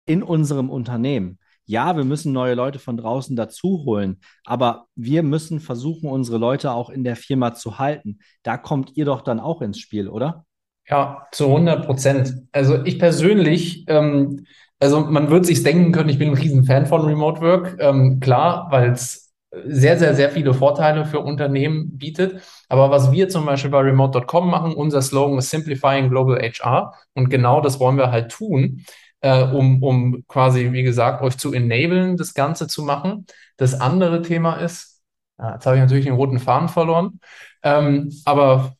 in 0.06 0.22
unserem 0.22 0.70
Unternehmen. 0.70 1.38
Ja, 1.68 1.96
wir 1.96 2.04
müssen 2.04 2.32
neue 2.32 2.54
Leute 2.54 2.78
von 2.78 2.96
draußen 2.96 3.34
dazu 3.34 3.82
holen, 3.84 4.20
aber 4.44 4.86
wir 4.94 5.24
müssen 5.24 5.58
versuchen, 5.58 6.08
unsere 6.08 6.38
Leute 6.38 6.70
auch 6.70 6.90
in 6.90 7.02
der 7.02 7.16
Firma 7.16 7.54
zu 7.54 7.80
halten. 7.80 8.20
Da 8.44 8.56
kommt 8.56 8.96
ihr 8.96 9.04
doch 9.04 9.20
dann 9.20 9.40
auch 9.40 9.60
ins 9.62 9.80
Spiel, 9.80 10.08
oder? 10.08 10.46
Ja, 10.88 11.26
zu 11.32 11.46
100 11.46 11.84
Prozent. 11.84 12.34
Also 12.52 12.84
ich 12.84 13.00
persönlich, 13.00 13.84
ähm, 13.88 14.46
also 14.78 15.00
man 15.00 15.28
wird 15.30 15.44
sich 15.44 15.64
denken 15.64 15.90
können, 15.90 16.08
ich 16.08 16.18
bin 16.18 16.28
ein 16.28 16.34
Riesenfan 16.34 16.86
von 16.86 17.02
Remote 17.02 17.40
Work. 17.40 17.78
Ähm, 17.80 18.20
klar, 18.20 18.68
weil 18.70 18.92
es 18.92 19.34
sehr, 19.64 19.98
sehr, 19.98 20.14
sehr 20.14 20.30
viele 20.30 20.54
Vorteile 20.54 21.04
für 21.04 21.20
Unternehmen 21.20 21.98
bietet. 21.98 22.42
Aber 22.68 22.90
was 22.90 23.10
wir 23.10 23.28
zum 23.28 23.44
Beispiel 23.46 23.70
bei 23.72 23.80
remote.com 23.80 24.48
machen, 24.48 24.74
unser 24.74 25.02
Slogan 25.02 25.38
ist 25.38 25.50
Simplifying 25.50 26.10
Global 26.10 26.38
HR. 26.38 26.94
Und 27.14 27.30
genau 27.30 27.60
das 27.60 27.80
wollen 27.80 27.96
wir 27.96 28.12
halt 28.12 28.30
tun 28.30 28.84
äh, 29.20 29.42
um, 29.42 29.82
um 29.82 30.24
quasi, 30.28 30.72
wie 30.72 30.82
gesagt, 30.82 31.22
euch 31.22 31.36
zu 31.36 31.52
enablen, 31.52 32.16
das 32.16 32.34
Ganze 32.34 32.68
zu 32.68 32.82
machen. 32.82 33.26
Das 33.56 33.80
andere 33.80 34.22
Thema 34.22 34.56
ist, 34.56 35.02
ja, 35.38 35.54
jetzt 35.54 35.66
habe 35.66 35.76
ich 35.76 35.82
natürlich 35.82 36.06
den 36.06 36.14
roten 36.14 36.38
Faden 36.38 36.68
verloren, 36.68 37.20
ähm, 37.62 38.12
aber 38.24 38.74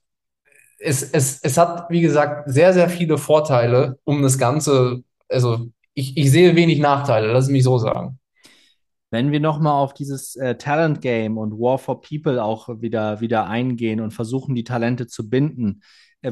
es, 0.78 1.02
es, 1.02 1.40
es 1.42 1.56
hat, 1.58 1.90
wie 1.90 2.00
gesagt, 2.00 2.50
sehr, 2.50 2.72
sehr 2.72 2.88
viele 2.88 3.18
Vorteile, 3.18 3.98
um 4.04 4.22
das 4.22 4.38
Ganze, 4.38 5.02
also 5.28 5.68
ich, 5.94 6.16
ich 6.16 6.30
sehe 6.30 6.54
wenig 6.56 6.78
Nachteile, 6.78 7.32
lass 7.32 7.44
es 7.44 7.50
mich 7.50 7.64
so 7.64 7.78
sagen. 7.78 8.18
Wenn 9.10 9.32
wir 9.32 9.40
nochmal 9.40 9.72
auf 9.72 9.94
dieses 9.94 10.36
äh, 10.36 10.56
Talent 10.56 11.00
Game 11.00 11.38
und 11.38 11.52
War 11.52 11.78
for 11.78 12.00
People 12.00 12.42
auch 12.42 12.68
wieder, 12.80 13.20
wieder 13.20 13.46
eingehen 13.46 14.00
und 14.00 14.12
versuchen, 14.12 14.54
die 14.54 14.64
Talente 14.64 15.06
zu 15.06 15.30
binden, 15.30 15.82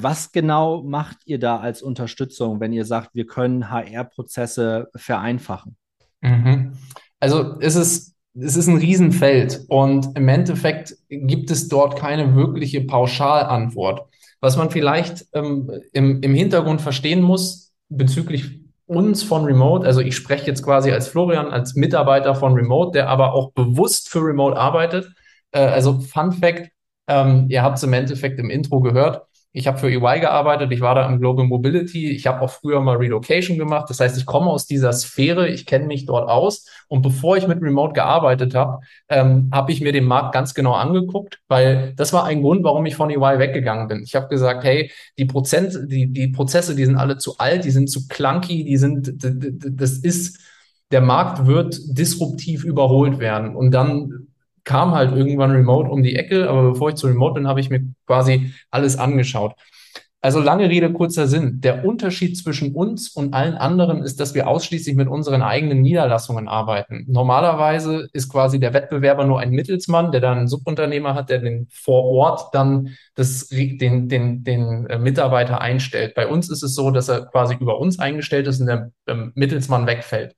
was 0.03 0.33
genau 0.33 0.83
macht 0.83 1.19
ihr 1.27 1.39
da 1.39 1.59
als 1.59 1.83
Unterstützung, 1.83 2.61
wenn 2.61 2.73
ihr 2.73 2.85
sagt, 2.85 3.15
wir 3.15 3.27
können 3.27 3.71
HR-Prozesse 3.71 4.89
vereinfachen? 4.95 5.77
Mhm. 6.21 6.73
Also 7.21 7.59
es 7.61 7.77
ist, 7.77 8.15
es 8.35 8.57
ist 8.57 8.67
ein 8.67 8.79
Riesenfeld 8.79 9.65
und 9.69 10.17
im 10.17 10.29
Endeffekt 10.29 10.97
gibt 11.09 11.51
es 11.51 11.69
dort 11.69 11.97
keine 11.97 12.35
wirkliche 12.35 12.81
Pauschalantwort. 12.83 14.09
Was 14.41 14.57
man 14.57 14.71
vielleicht 14.71 15.27
ähm, 15.33 15.71
im, 15.93 16.21
im 16.21 16.35
Hintergrund 16.35 16.81
verstehen 16.81 17.23
muss 17.23 17.73
bezüglich 17.89 18.61
uns 18.87 19.23
von 19.23 19.45
Remote, 19.45 19.87
also 19.87 20.01
ich 20.01 20.15
spreche 20.15 20.47
jetzt 20.47 20.63
quasi 20.63 20.91
als 20.91 21.09
Florian, 21.09 21.47
als 21.47 21.75
Mitarbeiter 21.75 22.35
von 22.35 22.53
Remote, 22.53 22.93
der 22.93 23.09
aber 23.09 23.33
auch 23.33 23.53
bewusst 23.53 24.11
für 24.11 24.21
Remote 24.21 24.57
arbeitet. 24.57 25.09
Äh, 25.53 25.61
also 25.61 26.01
Fun 26.01 26.33
Fact, 26.33 26.71
ähm, 27.07 27.47
ihr 27.49 27.63
habt 27.63 27.79
es 27.79 27.85
im 27.85 27.93
Endeffekt 27.93 28.39
im 28.39 28.51
Intro 28.51 28.81
gehört, 28.81 29.27
ich 29.57 29.69
habe 29.69 29.79
für 29.79 29.89
EY 29.89 30.19
gearbeitet, 30.19 30.73
ich 30.73 30.81
war 30.81 30.97
da 30.97 31.07
im 31.07 31.21
Global 31.21 31.47
Mobility, 31.47 32.11
ich 32.11 32.27
habe 32.27 32.41
auch 32.41 32.51
früher 32.51 32.81
mal 32.81 32.97
Relocation 32.97 33.57
gemacht. 33.57 33.89
Das 33.89 34.01
heißt, 34.01 34.19
ich 34.19 34.27
komme 34.27 34.51
aus 34.51 34.67
dieser 34.67 34.93
Sphäre, 34.93 35.49
ich 35.49 35.65
kenne 35.65 35.87
mich 35.87 36.07
dort 36.07 36.29
aus. 36.29 36.67
Und 36.89 37.03
bevor 37.03 37.37
ich 37.37 37.47
mit 37.47 37.63
Remote 37.63 37.93
gearbeitet 37.93 38.57
habe, 38.57 38.81
ähm, 39.09 39.51
habe 39.53 39.71
ich 39.71 39.81
mir 39.81 39.93
den 39.93 40.07
Markt 40.07 40.35
ganz 40.35 40.55
genau 40.55 40.73
angeguckt, 40.73 41.39
weil 41.47 41.95
das 41.95 42.13
war 42.13 42.25
ein 42.25 42.43
Grund, 42.43 42.65
warum 42.65 42.85
ich 42.85 42.97
von 42.97 43.11
EY 43.11 43.39
weggegangen 43.39 43.87
bin. 43.87 44.03
Ich 44.03 44.17
habe 44.17 44.27
gesagt, 44.27 44.65
hey, 44.65 44.91
die 45.19 45.25
Prozent, 45.25 45.79
die, 45.87 46.13
die 46.13 46.29
Prozesse, 46.29 46.75
die 46.75 46.85
sind 46.85 46.97
alle 46.97 47.19
zu 47.19 47.39
alt, 47.39 47.65
die 47.65 47.71
sind 47.71 47.89
zu 47.89 48.09
clunky, 48.09 48.65
die 48.65 48.77
sind, 48.77 49.23
das 49.23 49.99
ist, 49.99 50.41
der 50.91 51.01
Markt 51.01 51.47
wird 51.47 51.79
disruptiv 51.97 52.65
überholt 52.65 53.21
werden. 53.21 53.55
Und 53.55 53.71
dann 53.71 54.34
kam 54.65 54.93
halt 54.95 55.17
irgendwann 55.17 55.51
Remote 55.51 55.91
um 55.91 56.03
die 56.03 56.17
Ecke, 56.17 56.49
aber 56.49 56.73
bevor 56.73 56.91
ich 56.91 56.97
zu 56.97 57.07
Remote 57.07 57.35
bin, 57.35 57.47
habe 57.47 57.61
ich 57.61 57.71
mir 57.71 57.83
quasi 58.07 58.53
alles 58.71 58.99
angeschaut. 58.99 59.55
Also 60.25 60.41
lange 60.41 60.71
Rede, 60.71 60.91
kurzer 60.91 61.27
Sinn. 61.27 61.61
Der 61.61 61.85
Unterschied 61.85 62.39
zwischen 62.39 62.75
uns 62.75 63.11
und 63.11 63.35
allen 63.35 63.57
anderen 63.57 64.03
ist, 64.03 64.21
dass 64.21 64.33
wir 64.33 64.49
ausschließlich 64.49 64.97
mit 64.97 65.07
unseren 65.07 65.43
eigenen 65.43 65.83
Niederlassungen 65.83 66.49
arbeiten. 66.49 67.05
Normalerweise 67.09 68.09
ist 68.15 68.33
quasi 68.33 68.59
der 68.59 68.73
Wettbewerber 68.73 69.27
nur 69.27 69.41
ein 69.41 69.51
Mittelsmann, 69.51 70.13
der 70.13 70.23
dann 70.23 70.39
einen 70.39 70.49
Subunternehmer 70.49 71.15
hat, 71.15 71.29
der 71.29 71.41
den 71.41 71.69
vor 71.71 72.05
Ort 72.05 72.55
dann 72.55 72.97
das, 73.15 73.49
den, 73.49 74.09
den, 74.09 74.45
den 74.45 74.87
äh, 74.87 74.99
Mitarbeiter 74.99 75.61
einstellt. 75.61 76.15
Bei 76.15 76.27
uns 76.27 76.49
ist 76.49 76.63
es 76.63 76.75
so, 76.75 76.91
dass 76.91 77.11
er 77.11 77.27
quasi 77.27 77.57
über 77.61 77.79
uns 77.79 77.99
eingestellt 77.99 78.47
ist 78.47 78.61
und 78.61 78.69
der 78.69 78.93
ähm, 79.07 79.33
Mittelsmann 79.35 79.87
wegfällt. 79.87 80.37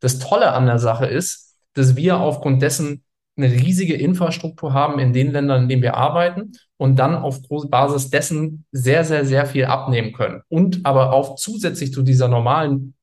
Das 0.00 0.18
Tolle 0.18 0.52
an 0.52 0.64
der 0.64 0.78
Sache 0.78 1.04
ist, 1.04 1.54
dass 1.74 1.94
wir 1.94 2.20
aufgrund 2.20 2.62
dessen 2.62 3.02
eine 3.36 3.52
riesige 3.52 3.94
Infrastruktur 3.94 4.72
haben 4.72 4.98
in 4.98 5.12
den 5.12 5.32
Ländern, 5.32 5.64
in 5.64 5.68
denen 5.68 5.82
wir 5.82 5.96
arbeiten 5.96 6.52
und 6.78 6.98
dann 6.98 7.14
auf 7.14 7.40
Basis 7.70 8.10
dessen 8.10 8.64
sehr, 8.72 9.04
sehr, 9.04 9.24
sehr 9.24 9.46
viel 9.46 9.66
abnehmen 9.66 10.12
können. 10.12 10.42
Und 10.48 10.84
aber 10.84 11.12
auch 11.12 11.36
zusätzlich 11.36 11.92
zu 11.92 12.02
dieser 12.02 12.28
normalen 12.28 12.94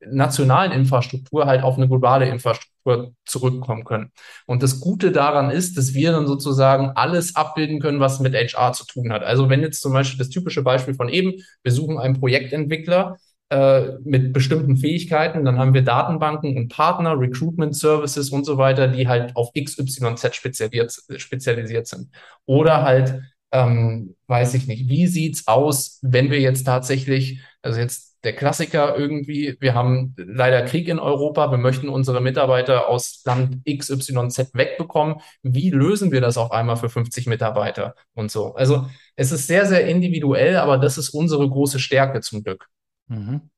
nationalen 0.00 0.72
Infrastruktur 0.72 1.46
halt 1.46 1.62
auf 1.62 1.76
eine 1.76 1.88
globale 1.88 2.28
Infrastruktur 2.28 3.12
zurückkommen 3.24 3.84
können. 3.84 4.10
Und 4.46 4.62
das 4.62 4.80
Gute 4.80 5.12
daran 5.12 5.50
ist, 5.50 5.76
dass 5.76 5.92
wir 5.94 6.12
dann 6.12 6.26
sozusagen 6.26 6.90
alles 6.94 7.36
abbilden 7.36 7.80
können, 7.80 8.00
was 8.00 8.20
mit 8.20 8.34
HR 8.34 8.72
zu 8.72 8.86
tun 8.86 9.12
hat. 9.12 9.22
Also 9.22 9.48
wenn 9.50 9.60
jetzt 9.60 9.82
zum 9.82 9.92
Beispiel 9.92 10.18
das 10.18 10.30
typische 10.30 10.62
Beispiel 10.62 10.94
von 10.94 11.08
eben, 11.08 11.34
wir 11.62 11.72
suchen 11.72 11.98
einen 11.98 12.18
Projektentwickler, 12.18 13.18
äh, 13.50 13.98
mit 14.04 14.32
bestimmten 14.32 14.76
Fähigkeiten. 14.76 15.44
Dann 15.44 15.58
haben 15.58 15.74
wir 15.74 15.82
Datenbanken 15.82 16.56
und 16.56 16.68
Partner, 16.68 17.18
Recruitment 17.18 17.76
Services 17.76 18.30
und 18.30 18.44
so 18.44 18.58
weiter, 18.58 18.88
die 18.88 19.06
halt 19.06 19.36
auf 19.36 19.52
XYZ 19.52 20.34
spezialisiert, 20.34 20.92
spezialisiert 21.16 21.86
sind. 21.86 22.10
Oder 22.44 22.82
halt, 22.82 23.20
ähm, 23.52 24.16
weiß 24.26 24.54
ich 24.54 24.66
nicht, 24.66 24.88
wie 24.88 25.06
sieht's 25.06 25.46
aus, 25.46 26.00
wenn 26.02 26.30
wir 26.30 26.40
jetzt 26.40 26.64
tatsächlich, 26.64 27.40
also 27.62 27.78
jetzt 27.78 28.16
der 28.24 28.34
Klassiker 28.34 28.96
irgendwie, 28.98 29.56
wir 29.60 29.74
haben 29.74 30.14
leider 30.16 30.62
Krieg 30.62 30.88
in 30.88 30.98
Europa, 30.98 31.48
wir 31.52 31.58
möchten 31.58 31.88
unsere 31.88 32.20
Mitarbeiter 32.20 32.88
aus 32.88 33.22
Land 33.24 33.64
XYZ 33.64 34.50
wegbekommen. 34.54 35.18
Wie 35.42 35.70
lösen 35.70 36.10
wir 36.10 36.20
das 36.20 36.36
auf 36.36 36.50
einmal 36.50 36.76
für 36.76 36.88
50 36.88 37.28
Mitarbeiter 37.28 37.94
und 38.14 38.32
so? 38.32 38.54
Also 38.56 38.88
es 39.14 39.30
ist 39.30 39.46
sehr, 39.46 39.66
sehr 39.66 39.86
individuell, 39.86 40.56
aber 40.56 40.78
das 40.78 40.98
ist 40.98 41.10
unsere 41.10 41.48
große 41.48 41.78
Stärke 41.78 42.20
zum 42.20 42.42
Glück. 42.42 42.68
Mhm. 43.08 43.50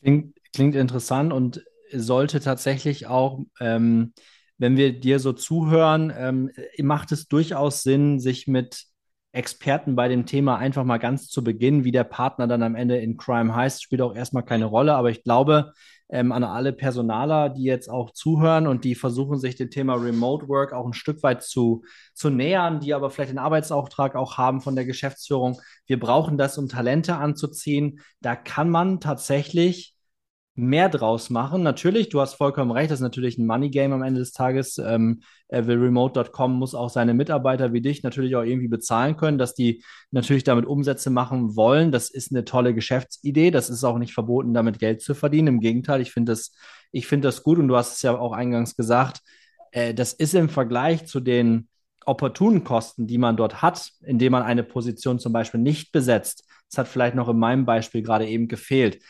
Klingt, 0.00 0.36
klingt 0.52 0.74
interessant 0.74 1.32
und 1.32 1.64
sollte 1.92 2.40
tatsächlich 2.40 3.06
auch, 3.06 3.40
ähm, 3.60 4.12
wenn 4.58 4.76
wir 4.76 4.98
dir 4.98 5.18
so 5.18 5.32
zuhören, 5.32 6.12
ähm, 6.16 6.50
macht 6.82 7.12
es 7.12 7.26
durchaus 7.28 7.82
Sinn, 7.82 8.20
sich 8.20 8.46
mit 8.46 8.84
Experten 9.32 9.96
bei 9.96 10.06
dem 10.08 10.26
Thema 10.26 10.58
einfach 10.58 10.84
mal 10.84 10.98
ganz 10.98 11.28
zu 11.28 11.42
Beginn, 11.42 11.84
wie 11.84 11.90
der 11.90 12.04
Partner 12.04 12.46
dann 12.46 12.62
am 12.62 12.76
Ende 12.76 12.98
in 12.98 13.16
Crime 13.16 13.54
heißt, 13.54 13.82
spielt 13.82 14.00
auch 14.02 14.14
erstmal 14.14 14.44
keine 14.44 14.66
Rolle. 14.66 14.94
Aber 14.94 15.10
ich 15.10 15.24
glaube, 15.24 15.72
ähm, 16.08 16.32
an 16.32 16.44
alle 16.44 16.72
Personaler, 16.72 17.48
die 17.48 17.64
jetzt 17.64 17.88
auch 17.88 18.10
zuhören 18.12 18.66
und 18.66 18.84
die 18.84 18.94
versuchen, 18.94 19.38
sich 19.38 19.56
dem 19.56 19.70
Thema 19.70 19.94
Remote 19.94 20.48
Work 20.48 20.72
auch 20.72 20.86
ein 20.86 20.92
Stück 20.92 21.22
weit 21.22 21.42
zu, 21.42 21.82
zu 22.12 22.30
nähern, 22.30 22.80
die 22.80 22.94
aber 22.94 23.10
vielleicht 23.10 23.30
den 23.30 23.38
Arbeitsauftrag 23.38 24.14
auch 24.14 24.36
haben 24.36 24.60
von 24.60 24.76
der 24.76 24.84
Geschäftsführung. 24.84 25.60
Wir 25.86 25.98
brauchen 25.98 26.36
das, 26.36 26.58
um 26.58 26.68
Talente 26.68 27.16
anzuziehen. 27.16 28.00
Da 28.20 28.36
kann 28.36 28.70
man 28.70 29.00
tatsächlich 29.00 29.93
mehr 30.56 30.88
draus 30.88 31.30
machen. 31.30 31.62
Natürlich, 31.62 32.10
du 32.10 32.20
hast 32.20 32.34
vollkommen 32.34 32.70
recht, 32.70 32.90
das 32.90 33.00
ist 33.00 33.02
natürlich 33.02 33.38
ein 33.38 33.46
Money 33.46 33.70
Game 33.70 33.92
am 33.92 34.02
Ende 34.02 34.20
des 34.20 34.32
Tages. 34.32 34.78
Ähm, 34.78 35.22
will 35.48 35.78
Remote.com 35.78 36.52
muss 36.52 36.74
auch 36.74 36.90
seine 36.90 37.14
Mitarbeiter 37.14 37.72
wie 37.72 37.80
dich 37.80 38.02
natürlich 38.02 38.36
auch 38.36 38.42
irgendwie 38.42 38.68
bezahlen 38.68 39.16
können, 39.16 39.38
dass 39.38 39.54
die 39.54 39.82
natürlich 40.12 40.44
damit 40.44 40.66
Umsätze 40.66 41.10
machen 41.10 41.56
wollen. 41.56 41.90
Das 41.90 42.10
ist 42.10 42.30
eine 42.30 42.44
tolle 42.44 42.74
Geschäftsidee. 42.74 43.50
Das 43.50 43.68
ist 43.68 43.82
auch 43.84 43.98
nicht 43.98 44.14
verboten, 44.14 44.54
damit 44.54 44.78
Geld 44.78 45.00
zu 45.02 45.14
verdienen. 45.14 45.48
Im 45.48 45.60
Gegenteil, 45.60 46.00
ich 46.00 46.12
finde 46.12 46.32
das, 46.32 46.54
ich 46.92 47.08
das 47.08 47.42
gut 47.42 47.58
und 47.58 47.68
du 47.68 47.76
hast 47.76 47.96
es 47.96 48.02
ja 48.02 48.16
auch 48.16 48.32
eingangs 48.32 48.76
gesagt. 48.76 49.20
Äh, 49.72 49.92
das 49.92 50.12
ist 50.12 50.34
im 50.34 50.48
Vergleich 50.48 51.06
zu 51.06 51.18
den 51.18 51.68
opportunen 52.06 52.62
Kosten, 52.64 53.06
die 53.06 53.18
man 53.18 53.36
dort 53.36 53.62
hat, 53.62 53.90
indem 54.02 54.32
man 54.32 54.42
eine 54.42 54.62
Position 54.62 55.18
zum 55.18 55.32
Beispiel 55.32 55.60
nicht 55.60 55.90
besetzt. 55.90 56.46
Das 56.70 56.78
hat 56.78 56.88
vielleicht 56.88 57.14
noch 57.14 57.28
in 57.28 57.38
meinem 57.38 57.64
Beispiel 57.64 58.02
gerade 58.02 58.26
eben 58.26 58.46
gefehlt 58.46 59.00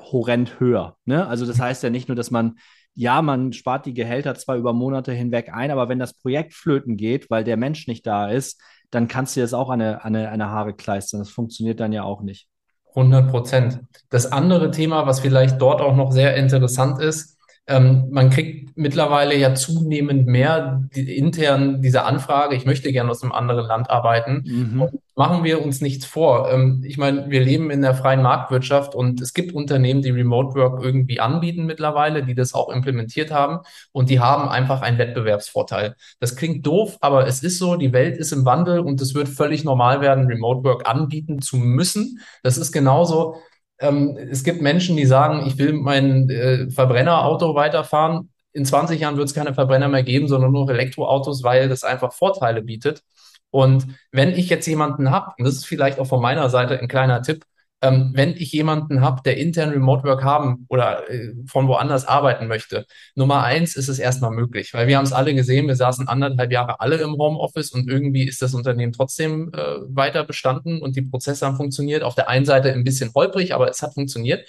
horrend 0.00 0.60
höher. 0.60 0.96
Ne? 1.04 1.26
Also 1.26 1.46
das 1.46 1.60
heißt 1.60 1.82
ja 1.82 1.90
nicht 1.90 2.08
nur, 2.08 2.16
dass 2.16 2.30
man, 2.30 2.58
ja, 2.94 3.22
man 3.22 3.52
spart 3.52 3.86
die 3.86 3.94
Gehälter 3.94 4.34
zwar 4.34 4.56
über 4.56 4.72
Monate 4.72 5.12
hinweg 5.12 5.52
ein, 5.52 5.70
aber 5.70 5.88
wenn 5.88 5.98
das 5.98 6.14
Projekt 6.14 6.54
flöten 6.54 6.96
geht, 6.96 7.30
weil 7.30 7.44
der 7.44 7.56
Mensch 7.56 7.86
nicht 7.86 8.06
da 8.06 8.28
ist, 8.28 8.60
dann 8.90 9.08
kannst 9.08 9.36
du 9.36 9.40
das 9.40 9.54
auch 9.54 9.70
eine, 9.70 10.04
eine, 10.04 10.30
eine 10.30 10.50
Haare 10.50 10.74
kleistern. 10.74 11.20
Das 11.20 11.30
funktioniert 11.30 11.80
dann 11.80 11.92
ja 11.92 12.02
auch 12.02 12.22
nicht. 12.22 12.48
100 12.90 13.30
Prozent. 13.30 13.80
Das 14.08 14.32
andere 14.32 14.70
Thema, 14.70 15.06
was 15.06 15.20
vielleicht 15.20 15.60
dort 15.60 15.80
auch 15.80 15.94
noch 15.94 16.10
sehr 16.10 16.36
interessant 16.36 17.00
ist, 17.00 17.37
ähm, 17.68 18.08
man 18.10 18.30
kriegt 18.30 18.76
mittlerweile 18.78 19.36
ja 19.36 19.54
zunehmend 19.54 20.26
mehr 20.26 20.88
die, 20.94 21.16
intern 21.16 21.82
diese 21.82 22.04
Anfrage, 22.04 22.54
ich 22.54 22.64
möchte 22.64 22.92
gerne 22.92 23.10
aus 23.10 23.22
einem 23.22 23.32
anderen 23.32 23.66
Land 23.66 23.90
arbeiten. 23.90 24.42
Mhm. 24.46 24.88
machen 25.16 25.42
wir 25.42 25.62
uns 25.62 25.80
nichts 25.80 26.06
vor. 26.06 26.50
Ähm, 26.50 26.82
ich 26.86 26.96
meine, 26.96 27.28
wir 27.28 27.40
leben 27.40 27.70
in 27.70 27.82
der 27.82 27.94
freien 27.94 28.22
Marktwirtschaft 28.22 28.94
und 28.94 29.20
es 29.20 29.34
gibt 29.34 29.52
Unternehmen, 29.52 30.00
die 30.00 30.10
Remote 30.10 30.54
Work 30.54 30.82
irgendwie 30.82 31.20
anbieten 31.20 31.66
mittlerweile, 31.66 32.24
die 32.24 32.34
das 32.34 32.54
auch 32.54 32.70
implementiert 32.70 33.30
haben 33.32 33.58
und 33.92 34.08
die 34.08 34.20
haben 34.20 34.48
einfach 34.48 34.80
einen 34.80 34.96
Wettbewerbsvorteil. 34.98 35.94
Das 36.20 36.36
klingt 36.36 36.66
doof, 36.66 36.96
aber 37.00 37.26
es 37.26 37.42
ist 37.42 37.58
so, 37.58 37.76
die 37.76 37.92
Welt 37.92 38.16
ist 38.16 38.32
im 38.32 38.46
Wandel 38.46 38.78
und 38.78 39.00
es 39.02 39.14
wird 39.14 39.28
völlig 39.28 39.64
normal 39.64 40.00
werden, 40.00 40.26
Remote 40.26 40.64
Work 40.64 40.88
anbieten 40.88 41.42
zu 41.42 41.56
müssen. 41.56 42.20
Das 42.42 42.56
ist 42.56 42.72
genauso, 42.72 43.36
ähm, 43.80 44.16
es 44.30 44.44
gibt 44.44 44.60
Menschen, 44.60 44.96
die 44.96 45.06
sagen, 45.06 45.46
ich 45.46 45.58
will 45.58 45.72
mein 45.72 46.28
äh, 46.30 46.70
Verbrennerauto 46.70 47.54
weiterfahren. 47.54 48.30
In 48.52 48.64
20 48.64 49.00
Jahren 49.00 49.16
wird 49.16 49.28
es 49.28 49.34
keine 49.34 49.54
Verbrenner 49.54 49.88
mehr 49.88 50.02
geben, 50.02 50.28
sondern 50.28 50.52
nur 50.52 50.68
Elektroautos, 50.70 51.42
weil 51.42 51.68
das 51.68 51.84
einfach 51.84 52.12
Vorteile 52.12 52.62
bietet. 52.62 53.02
Und 53.50 53.86
wenn 54.12 54.30
ich 54.30 54.48
jetzt 54.48 54.66
jemanden 54.66 55.10
habe, 55.10 55.32
und 55.38 55.44
das 55.44 55.54
ist 55.54 55.66
vielleicht 55.66 55.98
auch 56.00 56.06
von 56.06 56.20
meiner 56.20 56.50
Seite 56.50 56.78
ein 56.78 56.88
kleiner 56.88 57.22
Tipp, 57.22 57.44
ähm, 57.80 58.10
wenn 58.14 58.34
ich 58.34 58.52
jemanden 58.52 59.02
habe, 59.02 59.22
der 59.24 59.36
intern 59.36 59.70
Remote 59.70 60.04
Work 60.04 60.24
haben 60.24 60.66
oder 60.68 61.08
äh, 61.10 61.32
von 61.46 61.68
woanders 61.68 62.06
arbeiten 62.06 62.48
möchte. 62.48 62.86
Nummer 63.14 63.44
eins 63.44 63.76
ist 63.76 63.88
es 63.88 63.98
erstmal 63.98 64.32
möglich, 64.32 64.74
weil 64.74 64.88
wir 64.88 64.96
haben 64.96 65.04
es 65.04 65.12
alle 65.12 65.34
gesehen, 65.34 65.68
wir 65.68 65.76
saßen 65.76 66.08
anderthalb 66.08 66.50
Jahre 66.50 66.80
alle 66.80 66.96
im 66.96 67.12
Homeoffice 67.12 67.70
und 67.70 67.88
irgendwie 67.88 68.24
ist 68.24 68.42
das 68.42 68.54
Unternehmen 68.54 68.92
trotzdem 68.92 69.52
äh, 69.54 69.76
weiter 69.88 70.24
bestanden 70.24 70.80
und 70.82 70.96
die 70.96 71.02
Prozesse 71.02 71.46
haben 71.46 71.56
funktioniert. 71.56 72.02
Auf 72.02 72.14
der 72.16 72.28
einen 72.28 72.44
Seite 72.44 72.72
ein 72.72 72.84
bisschen 72.84 73.12
holprig, 73.14 73.54
aber 73.54 73.68
es 73.68 73.80
hat 73.82 73.94
funktioniert. 73.94 74.46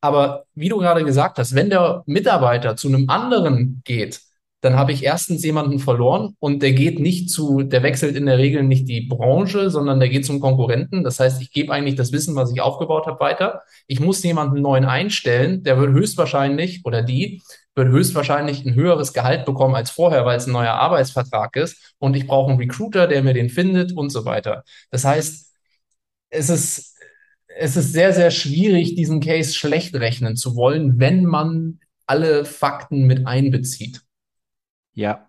Aber 0.00 0.44
wie 0.54 0.68
du 0.68 0.78
gerade 0.78 1.04
gesagt 1.04 1.38
hast, 1.38 1.54
wenn 1.54 1.70
der 1.70 2.02
Mitarbeiter 2.06 2.76
zu 2.76 2.88
einem 2.88 3.08
anderen 3.08 3.82
geht, 3.84 4.20
dann 4.64 4.76
habe 4.76 4.92
ich 4.92 5.04
erstens 5.04 5.44
jemanden 5.44 5.78
verloren 5.78 6.36
und 6.38 6.62
der 6.62 6.72
geht 6.72 6.98
nicht 6.98 7.28
zu, 7.28 7.62
der 7.62 7.82
wechselt 7.82 8.16
in 8.16 8.24
der 8.24 8.38
Regel 8.38 8.62
nicht 8.62 8.88
die 8.88 9.02
Branche, 9.02 9.68
sondern 9.68 10.00
der 10.00 10.08
geht 10.08 10.24
zum 10.24 10.40
Konkurrenten. 10.40 11.04
Das 11.04 11.20
heißt, 11.20 11.42
ich 11.42 11.52
gebe 11.52 11.70
eigentlich 11.70 11.96
das 11.96 12.12
Wissen, 12.12 12.34
was 12.34 12.50
ich 12.50 12.62
aufgebaut 12.62 13.06
habe, 13.06 13.20
weiter. 13.20 13.60
Ich 13.86 14.00
muss 14.00 14.22
jemanden 14.22 14.62
neuen 14.62 14.86
einstellen, 14.86 15.62
der 15.64 15.78
wird 15.78 15.90
höchstwahrscheinlich 15.90 16.80
oder 16.86 17.02
die 17.02 17.42
wird 17.74 17.88
höchstwahrscheinlich 17.88 18.64
ein 18.64 18.74
höheres 18.74 19.12
Gehalt 19.12 19.44
bekommen 19.44 19.74
als 19.74 19.90
vorher, 19.90 20.24
weil 20.24 20.38
es 20.38 20.46
ein 20.46 20.52
neuer 20.52 20.72
Arbeitsvertrag 20.72 21.54
ist. 21.56 21.94
Und 21.98 22.16
ich 22.16 22.26
brauche 22.26 22.50
einen 22.50 22.58
Recruiter, 22.58 23.06
der 23.06 23.22
mir 23.22 23.34
den 23.34 23.50
findet 23.50 23.92
und 23.92 24.08
so 24.08 24.24
weiter. 24.24 24.64
Das 24.90 25.04
heißt, 25.04 25.52
es 26.30 26.48
ist, 26.48 26.96
es 27.48 27.76
ist 27.76 27.92
sehr, 27.92 28.14
sehr 28.14 28.30
schwierig, 28.30 28.94
diesen 28.94 29.20
Case 29.20 29.52
schlecht 29.52 29.94
rechnen 29.94 30.36
zu 30.36 30.56
wollen, 30.56 30.98
wenn 30.98 31.26
man 31.26 31.80
alle 32.06 32.46
Fakten 32.46 33.06
mit 33.06 33.26
einbezieht. 33.26 34.00
Ja, 34.94 35.28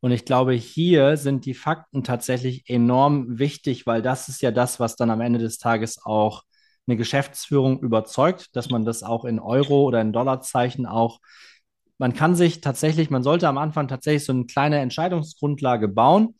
und 0.00 0.12
ich 0.12 0.24
glaube, 0.24 0.52
hier 0.52 1.16
sind 1.16 1.46
die 1.46 1.54
Fakten 1.54 2.04
tatsächlich 2.04 2.68
enorm 2.68 3.38
wichtig, 3.38 3.86
weil 3.86 4.02
das 4.02 4.28
ist 4.28 4.42
ja 4.42 4.50
das, 4.50 4.78
was 4.78 4.96
dann 4.96 5.10
am 5.10 5.20
Ende 5.20 5.38
des 5.38 5.58
Tages 5.58 6.04
auch 6.04 6.42
eine 6.86 6.96
Geschäftsführung 6.96 7.80
überzeugt, 7.80 8.54
dass 8.54 8.70
man 8.70 8.84
das 8.84 9.02
auch 9.02 9.24
in 9.24 9.40
Euro 9.40 9.82
oder 9.84 10.00
in 10.00 10.12
Dollarzeichen 10.12 10.86
auch, 10.86 11.20
man 11.98 12.12
kann 12.14 12.36
sich 12.36 12.60
tatsächlich, 12.60 13.10
man 13.10 13.22
sollte 13.22 13.48
am 13.48 13.58
Anfang 13.58 13.88
tatsächlich 13.88 14.24
so 14.26 14.32
eine 14.32 14.46
kleine 14.46 14.78
Entscheidungsgrundlage 14.80 15.88
bauen. 15.88 16.34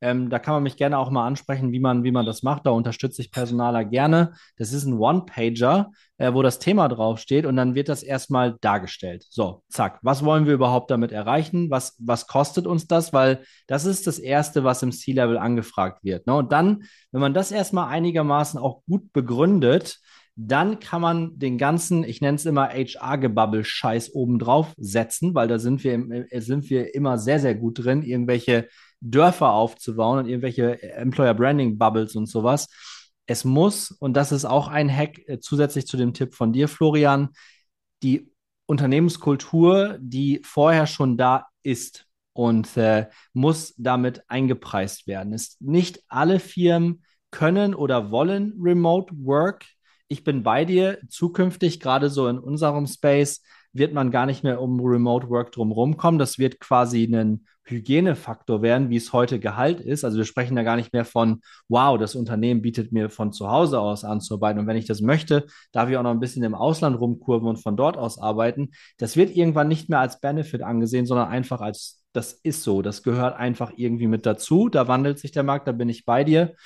Ähm, 0.00 0.30
da 0.30 0.38
kann 0.38 0.54
man 0.54 0.62
mich 0.62 0.76
gerne 0.76 0.98
auch 0.98 1.10
mal 1.10 1.26
ansprechen, 1.26 1.72
wie 1.72 1.80
man, 1.80 2.04
wie 2.04 2.12
man 2.12 2.26
das 2.26 2.42
macht. 2.42 2.66
Da 2.66 2.70
unterstütze 2.70 3.22
ich 3.22 3.30
Personaler 3.30 3.84
gerne. 3.84 4.32
Das 4.56 4.72
ist 4.72 4.84
ein 4.84 4.98
One-Pager, 4.98 5.90
äh, 6.18 6.32
wo 6.32 6.42
das 6.42 6.58
Thema 6.58 6.88
draufsteht 6.88 7.46
und 7.46 7.56
dann 7.56 7.74
wird 7.74 7.88
das 7.88 8.02
erstmal 8.02 8.56
dargestellt. 8.60 9.26
So, 9.28 9.62
zack. 9.68 9.98
Was 10.02 10.24
wollen 10.24 10.46
wir 10.46 10.54
überhaupt 10.54 10.90
damit 10.90 11.12
erreichen? 11.12 11.70
Was, 11.70 11.96
was 11.98 12.26
kostet 12.26 12.66
uns 12.66 12.86
das? 12.86 13.12
Weil 13.12 13.44
das 13.66 13.84
ist 13.84 14.06
das 14.06 14.18
Erste, 14.18 14.64
was 14.64 14.82
im 14.82 14.92
C-Level 14.92 15.38
angefragt 15.38 16.02
wird. 16.02 16.26
Ne? 16.26 16.34
Und 16.34 16.52
dann, 16.52 16.84
wenn 17.12 17.20
man 17.20 17.34
das 17.34 17.52
erstmal 17.52 17.88
einigermaßen 17.88 18.58
auch 18.58 18.82
gut 18.84 19.12
begründet, 19.12 19.98
dann 20.36 20.80
kann 20.80 21.00
man 21.02 21.38
den 21.38 21.58
ganzen, 21.58 22.04
ich 22.04 22.20
nenne 22.20 22.36
es 22.36 22.46
immer 22.46 22.68
HR-Gebubble-Scheiß 22.68 24.14
obendrauf 24.14 24.72
setzen, 24.76 25.34
weil 25.34 25.48
da 25.48 25.58
sind 25.58 25.84
wir, 25.84 25.94
äh, 26.30 26.40
sind 26.40 26.70
wir 26.70 26.94
immer 26.94 27.18
sehr, 27.18 27.40
sehr 27.40 27.54
gut 27.54 27.84
drin, 27.84 28.02
irgendwelche 28.02 28.68
Dörfer 29.00 29.52
aufzubauen 29.52 30.20
und 30.20 30.26
irgendwelche 30.26 30.82
Employer 30.82 31.34
Branding 31.34 31.78
Bubbles 31.78 32.16
und 32.16 32.26
sowas. 32.26 32.68
Es 33.26 33.44
muss, 33.44 33.90
und 33.90 34.14
das 34.14 34.32
ist 34.32 34.44
auch 34.44 34.68
ein 34.68 34.94
Hack 34.94 35.18
äh, 35.26 35.38
zusätzlich 35.38 35.86
zu 35.86 35.96
dem 35.96 36.14
Tipp 36.14 36.34
von 36.34 36.52
dir, 36.52 36.68
Florian, 36.68 37.30
die 38.02 38.30
Unternehmenskultur, 38.66 39.98
die 40.00 40.40
vorher 40.44 40.86
schon 40.86 41.16
da 41.16 41.46
ist 41.62 42.06
und 42.32 42.76
äh, 42.76 43.08
muss 43.32 43.74
damit 43.76 44.22
eingepreist 44.28 45.06
werden. 45.06 45.32
Ist 45.32 45.60
nicht 45.60 46.02
alle 46.08 46.40
Firmen 46.40 47.02
können 47.30 47.74
oder 47.74 48.10
wollen 48.10 48.54
Remote 48.60 49.12
Work. 49.24 49.66
Ich 50.12 50.24
bin 50.24 50.42
bei 50.42 50.64
dir. 50.64 50.98
Zukünftig, 51.08 51.78
gerade 51.78 52.10
so 52.10 52.26
in 52.26 52.40
unserem 52.40 52.88
Space, 52.88 53.42
wird 53.72 53.94
man 53.94 54.10
gar 54.10 54.26
nicht 54.26 54.42
mehr 54.42 54.60
um 54.60 54.80
Remote 54.80 55.30
Work 55.30 55.52
drumherum 55.52 55.96
kommen. 55.96 56.18
Das 56.18 56.36
wird 56.36 56.58
quasi 56.58 57.04
ein 57.04 57.46
Hygienefaktor 57.62 58.60
werden, 58.60 58.90
wie 58.90 58.96
es 58.96 59.12
heute 59.12 59.38
Gehalt 59.38 59.80
ist. 59.80 60.04
Also 60.04 60.18
wir 60.18 60.24
sprechen 60.24 60.56
da 60.56 60.64
gar 60.64 60.74
nicht 60.74 60.92
mehr 60.92 61.04
von, 61.04 61.42
wow, 61.68 61.96
das 61.96 62.16
Unternehmen 62.16 62.60
bietet 62.60 62.90
mir 62.90 63.08
von 63.08 63.32
zu 63.32 63.48
Hause 63.52 63.78
aus 63.78 64.02
anzuarbeiten. 64.02 64.58
Und 64.58 64.66
wenn 64.66 64.76
ich 64.76 64.86
das 64.86 65.00
möchte, 65.00 65.46
darf 65.70 65.88
ich 65.88 65.96
auch 65.96 66.02
noch 66.02 66.10
ein 66.10 66.18
bisschen 66.18 66.42
im 66.42 66.56
Ausland 66.56 66.98
rumkurven 66.98 67.46
und 67.46 67.58
von 67.58 67.76
dort 67.76 67.96
aus 67.96 68.18
arbeiten. 68.18 68.70
Das 68.98 69.16
wird 69.16 69.36
irgendwann 69.36 69.68
nicht 69.68 69.88
mehr 69.88 70.00
als 70.00 70.18
Benefit 70.18 70.62
angesehen, 70.62 71.06
sondern 71.06 71.28
einfach 71.28 71.60
als, 71.60 72.02
das 72.12 72.32
ist 72.32 72.64
so. 72.64 72.82
Das 72.82 73.04
gehört 73.04 73.36
einfach 73.36 73.70
irgendwie 73.76 74.08
mit 74.08 74.26
dazu. 74.26 74.68
Da 74.68 74.88
wandelt 74.88 75.20
sich 75.20 75.30
der 75.30 75.44
Markt, 75.44 75.68
da 75.68 75.72
bin 75.72 75.88
ich 75.88 76.04
bei 76.04 76.24
dir. 76.24 76.56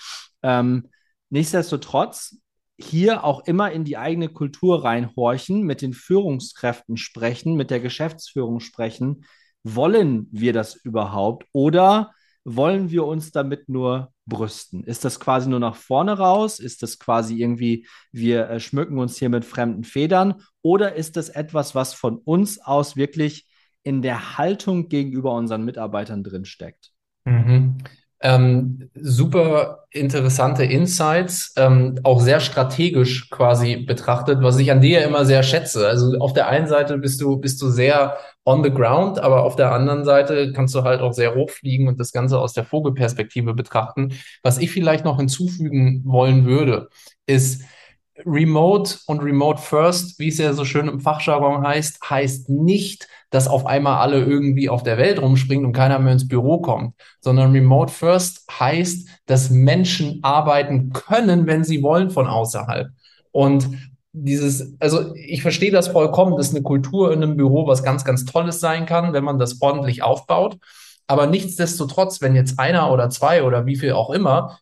Ähm, 0.43 0.89
nichtsdestotrotz 1.29 2.39
hier 2.79 3.25
auch 3.25 3.45
immer 3.47 3.71
in 3.71 3.85
die 3.85 3.97
eigene 3.97 4.29
Kultur 4.29 4.85
reinhorchen, 4.85 5.63
mit 5.63 5.83
den 5.83 5.93
Führungskräften 5.93 6.97
sprechen, 6.97 7.55
mit 7.55 7.71
der 7.71 7.81
Geschäftsführung 7.81 8.61
sprechen. 8.61 9.25
Wollen 9.63 10.29
wir 10.31 10.53
das 10.53 10.75
überhaupt 10.75 11.47
oder 11.53 12.13
wollen 12.45 12.91
wir 12.91 13.07
uns 13.07 13.33
damit 13.33 13.69
nur 13.69 14.13
brüsten? 14.27 14.85
Ist 14.85 15.05
das 15.05 15.19
quasi 15.19 15.49
nur 15.49 15.61
nach 15.61 15.77
vorne 15.77 16.13
raus? 16.19 16.61
Ist 16.61 16.83
das 16.83 16.99
quasi 16.99 17.37
irgendwie, 17.41 17.87
wir 18.13 18.51
äh, 18.51 18.61
schmücken 18.61 18.99
uns 18.99 19.17
hier 19.17 19.31
mit 19.31 19.45
fremden 19.45 19.85
Federn? 19.85 20.43
Oder 20.63 20.95
ist 20.95 21.17
das 21.17 21.31
etwas, 21.31 21.75
was 21.75 21.95
von 21.95 22.19
uns 22.19 22.61
aus 22.61 22.97
wirklich 22.97 23.47
in 23.83 24.03
der 24.03 24.37
Haltung 24.39 24.89
gegenüber 24.89 25.33
unseren 25.33 25.65
Mitarbeitern 25.65 26.23
drinsteckt? 26.23 26.93
Mhm. 27.25 27.79
Ähm, 28.21 28.91
super 28.95 29.84
interessante 29.95 30.65
Insights, 30.65 31.53
ähm, 31.57 32.01
auch 32.03 32.21
sehr 32.21 32.41
strategisch 32.41 33.31
quasi 33.31 33.77
betrachtet, 33.77 34.43
was 34.43 34.59
ich 34.59 34.73
an 34.73 34.81
dir 34.81 35.05
immer 35.05 35.25
sehr 35.25 35.43
schätze. 35.45 35.87
Also 35.87 36.19
auf 36.19 36.33
der 36.33 36.49
einen 36.49 36.67
Seite 36.67 36.99
bist 36.99 37.21
du, 37.21 37.37
bist 37.37 37.63
du 37.63 37.71
sehr 37.71 38.17
on 38.45 38.65
the 38.65 38.71
ground, 38.71 39.21
aber 39.21 39.45
auf 39.45 39.55
der 39.55 39.73
anderen 39.73 40.05
Seite 40.05 40.53
kannst 40.53 40.75
du 40.75 40.83
halt 40.83 41.01
auch 41.01 41.13
sehr 41.13 41.37
hoch 41.37 41.49
fliegen 41.49 41.87
und 41.87 42.01
das 42.01 42.13
Ganze 42.13 42.41
aus 42.41 42.53
der 42.53 42.65
Vogelperspektive 42.65 43.55
betrachten. 43.55 44.15
Was 44.43 44.59
ich 44.59 44.73
vielleicht 44.73 45.05
noch 45.05 45.19
hinzufügen 45.19 46.03
wollen 46.05 46.45
würde, 46.45 46.89
ist, 47.27 47.63
Remote 48.27 48.99
und 49.07 49.21
Remote 49.21 49.61
First, 49.61 50.19
wie 50.19 50.29
es 50.29 50.39
ja 50.39 50.53
so 50.53 50.65
schön 50.65 50.87
im 50.87 51.01
Fachjargon 51.01 51.67
heißt, 51.67 51.99
heißt 52.09 52.49
nicht, 52.49 53.09
dass 53.35 53.49
auf 53.49 53.67
einmal 53.67 53.99
alle 53.99 54.23
irgendwie 54.23 54.69
auf 54.69 54.85
der 54.85 54.97
Welt 54.97 55.21
rumspringen 55.21 55.67
und 55.67 55.73
keiner 55.73 55.99
mehr 55.99 56.13
ins 56.13 56.29
Büro 56.29 56.59
kommt, 56.61 56.95
sondern 57.21 57.51
Remote 57.51 57.93
First 57.93 58.47
heißt, 58.61 59.09
dass 59.27 59.51
Menschen 59.51 60.21
arbeiten 60.23 60.93
können, 60.93 61.49
wenn 61.49 61.65
sie 61.65 61.83
wollen, 61.83 62.11
von 62.11 62.29
außerhalb. 62.29 62.91
Und 63.33 63.69
dieses, 64.13 64.77
also 64.79 65.17
ich 65.17 65.43
verstehe 65.43 65.73
das 65.73 65.89
vollkommen, 65.89 66.37
dass 66.37 66.51
eine 66.51 66.63
Kultur 66.63 67.13
in 67.13 67.25
einem 67.25 67.37
Büro 67.37 67.67
was 67.67 67.83
ganz, 67.83 68.05
ganz 68.05 68.25
Tolles 68.25 68.61
sein 68.61 68.87
kann, 68.87 69.13
wenn 69.13 69.25
man 69.25 69.41
das 69.41 69.61
ordentlich 69.61 70.05
aufbaut. 70.05 70.57
Aber 71.09 71.27
nichtsdestotrotz, 71.27 72.23
wenn 72.23 72.37
jetzt 72.37 72.61
einer 72.61 72.93
oder 72.93 73.11
zwei 73.11 73.43
oder 73.43 73.67
wie 73.67 73.75
viel 73.75 73.95
auch 73.95 74.11
immer, 74.11 74.61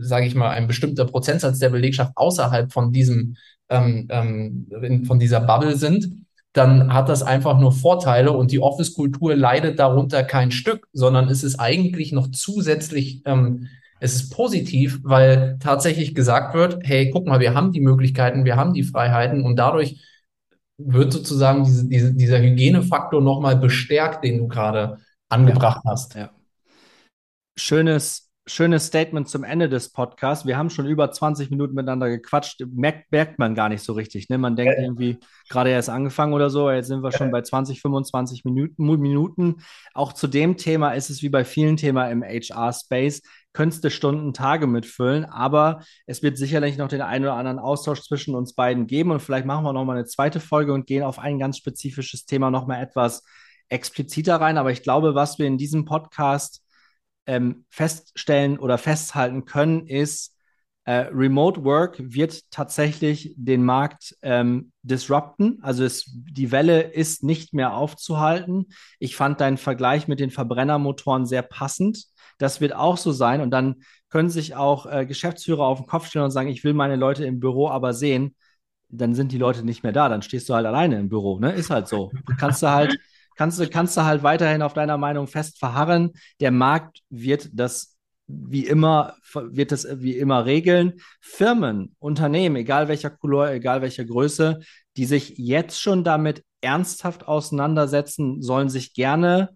sage 0.00 0.26
ich 0.26 0.34
mal, 0.34 0.50
ein 0.50 0.66
bestimmter 0.66 1.04
Prozentsatz 1.04 1.60
der 1.60 1.70
Belegschaft 1.70 2.10
außerhalb 2.16 2.72
von 2.72 2.90
diesem, 2.90 3.36
ähm, 3.68 4.08
ähm, 4.10 5.04
von 5.06 5.20
dieser 5.20 5.40
Bubble 5.40 5.76
sind, 5.76 6.23
dann 6.54 6.94
hat 6.94 7.08
das 7.08 7.24
einfach 7.24 7.58
nur 7.58 7.72
Vorteile 7.72 8.30
und 8.30 8.52
die 8.52 8.60
Office-Kultur 8.60 9.34
leidet 9.34 9.80
darunter 9.80 10.22
kein 10.22 10.52
Stück, 10.52 10.88
sondern 10.92 11.28
es 11.28 11.42
ist 11.42 11.58
eigentlich 11.58 12.12
noch 12.12 12.30
zusätzlich, 12.30 13.22
ähm, 13.26 13.66
es 13.98 14.14
ist 14.14 14.30
positiv, 14.30 15.00
weil 15.02 15.58
tatsächlich 15.58 16.14
gesagt 16.14 16.54
wird, 16.54 16.78
hey, 16.84 17.10
guck 17.10 17.26
mal, 17.26 17.40
wir 17.40 17.54
haben 17.54 17.72
die 17.72 17.80
Möglichkeiten, 17.80 18.44
wir 18.44 18.54
haben 18.54 18.72
die 18.72 18.84
Freiheiten 18.84 19.42
und 19.42 19.56
dadurch 19.56 20.00
wird 20.78 21.12
sozusagen 21.12 21.64
diese, 21.64 21.88
diese, 21.88 22.14
dieser 22.14 22.40
Hygienefaktor 22.40 23.20
nochmal 23.20 23.56
bestärkt, 23.56 24.22
den 24.22 24.38
du 24.38 24.46
gerade 24.46 24.98
angebracht 25.28 25.80
ja. 25.84 25.90
hast. 25.90 26.14
Ja. 26.14 26.30
Schönes 27.58 28.23
schönes 28.46 28.86
Statement 28.86 29.28
zum 29.28 29.42
Ende 29.42 29.70
des 29.70 29.90
Podcasts. 29.90 30.46
Wir 30.46 30.58
haben 30.58 30.68
schon 30.68 30.86
über 30.86 31.10
20 31.10 31.50
Minuten 31.50 31.74
miteinander 31.74 32.10
gequatscht. 32.10 32.62
Merkt, 32.72 33.10
merkt 33.10 33.38
man 33.38 33.54
gar 33.54 33.70
nicht 33.70 33.82
so 33.82 33.94
richtig. 33.94 34.28
Ne? 34.28 34.36
Man 34.36 34.54
denkt 34.54 34.74
irgendwie, 34.78 35.18
gerade 35.48 35.70
erst 35.70 35.88
angefangen 35.88 36.34
oder 36.34 36.50
so, 36.50 36.70
jetzt 36.70 36.88
sind 36.88 37.02
wir 37.02 37.12
schon 37.12 37.30
bei 37.30 37.40
20, 37.40 37.80
25 37.80 38.44
Minuten, 38.44 38.84
Minuten. 38.84 39.56
Auch 39.94 40.12
zu 40.12 40.26
dem 40.26 40.58
Thema 40.58 40.92
ist 40.92 41.08
es 41.08 41.22
wie 41.22 41.30
bei 41.30 41.44
vielen 41.44 41.78
Themen 41.78 42.10
im 42.10 42.22
HR-Space. 42.22 43.22
Könntest 43.54 43.84
du 43.84 43.90
Stunden, 43.90 44.34
Tage 44.34 44.66
mitfüllen, 44.66 45.24
aber 45.24 45.80
es 46.06 46.22
wird 46.22 46.36
sicherlich 46.36 46.76
noch 46.76 46.88
den 46.88 47.02
einen 47.02 47.24
oder 47.24 47.34
anderen 47.34 47.58
Austausch 47.58 48.02
zwischen 48.02 48.34
uns 48.34 48.54
beiden 48.54 48.86
geben 48.86 49.10
und 49.10 49.20
vielleicht 49.20 49.46
machen 49.46 49.64
wir 49.64 49.72
noch 49.72 49.84
mal 49.84 49.96
eine 49.96 50.06
zweite 50.06 50.40
Folge 50.40 50.72
und 50.72 50.86
gehen 50.86 51.04
auf 51.04 51.18
ein 51.18 51.38
ganz 51.38 51.58
spezifisches 51.58 52.26
Thema 52.26 52.50
noch 52.50 52.66
mal 52.66 52.82
etwas 52.82 53.22
expliziter 53.68 54.36
rein. 54.40 54.58
Aber 54.58 54.72
ich 54.72 54.82
glaube, 54.82 55.14
was 55.14 55.38
wir 55.38 55.46
in 55.46 55.56
diesem 55.56 55.84
Podcast 55.84 56.63
ähm, 57.26 57.64
feststellen 57.70 58.58
oder 58.58 58.78
festhalten 58.78 59.44
können, 59.44 59.86
ist, 59.86 60.34
äh, 60.84 61.06
Remote 61.12 61.64
Work 61.64 61.96
wird 61.98 62.50
tatsächlich 62.50 63.34
den 63.36 63.64
Markt 63.64 64.16
ähm, 64.22 64.72
disrupten. 64.82 65.58
Also 65.62 65.82
es, 65.84 66.04
die 66.06 66.52
Welle 66.52 66.82
ist 66.82 67.22
nicht 67.24 67.54
mehr 67.54 67.74
aufzuhalten. 67.74 68.66
Ich 68.98 69.16
fand 69.16 69.40
deinen 69.40 69.56
Vergleich 69.56 70.08
mit 70.08 70.20
den 70.20 70.30
Verbrennermotoren 70.30 71.24
sehr 71.24 71.42
passend. 71.42 72.04
Das 72.38 72.60
wird 72.60 72.74
auch 72.74 72.98
so 72.98 73.12
sein. 73.12 73.40
Und 73.40 73.50
dann 73.50 73.76
können 74.10 74.28
sich 74.28 74.56
auch 74.56 74.84
äh, 74.84 75.06
Geschäftsführer 75.06 75.64
auf 75.64 75.78
den 75.78 75.86
Kopf 75.86 76.06
stellen 76.06 76.26
und 76.26 76.30
sagen, 76.30 76.48
ich 76.48 76.64
will 76.64 76.74
meine 76.74 76.96
Leute 76.96 77.24
im 77.24 77.40
Büro 77.40 77.68
aber 77.68 77.94
sehen. 77.94 78.36
Dann 78.90 79.14
sind 79.14 79.32
die 79.32 79.38
Leute 79.38 79.64
nicht 79.64 79.82
mehr 79.82 79.92
da. 79.92 80.10
Dann 80.10 80.22
stehst 80.22 80.48
du 80.48 80.54
halt 80.54 80.66
alleine 80.66 80.98
im 80.98 81.08
Büro. 81.08 81.38
Ne? 81.38 81.52
Ist 81.52 81.70
halt 81.70 81.88
so. 81.88 82.12
Du 82.26 82.36
kannst 82.36 82.62
du 82.62 82.68
halt 82.68 82.98
kannst 83.36 83.58
du, 83.60 83.68
kannst 83.68 83.96
du 83.96 84.04
halt 84.04 84.22
weiterhin 84.22 84.62
auf 84.62 84.74
deiner 84.74 84.98
Meinung 84.98 85.26
fest 85.26 85.58
verharren. 85.58 86.12
Der 86.40 86.50
Markt 86.50 87.00
wird 87.10 87.50
das 87.52 87.94
wie 88.26 88.66
immer, 88.66 89.16
wird 89.34 89.72
das 89.72 89.86
wie 90.00 90.16
immer 90.16 90.46
regeln. 90.46 90.94
Firmen, 91.20 91.94
Unternehmen, 91.98 92.56
egal 92.56 92.88
welcher 92.88 93.10
Couleur, 93.10 93.52
egal 93.52 93.82
welcher 93.82 94.04
Größe, 94.04 94.60
die 94.96 95.04
sich 95.04 95.34
jetzt 95.36 95.80
schon 95.80 96.04
damit 96.04 96.42
ernsthaft 96.60 97.28
auseinandersetzen, 97.28 98.40
sollen 98.40 98.70
sich 98.70 98.94
gerne 98.94 99.50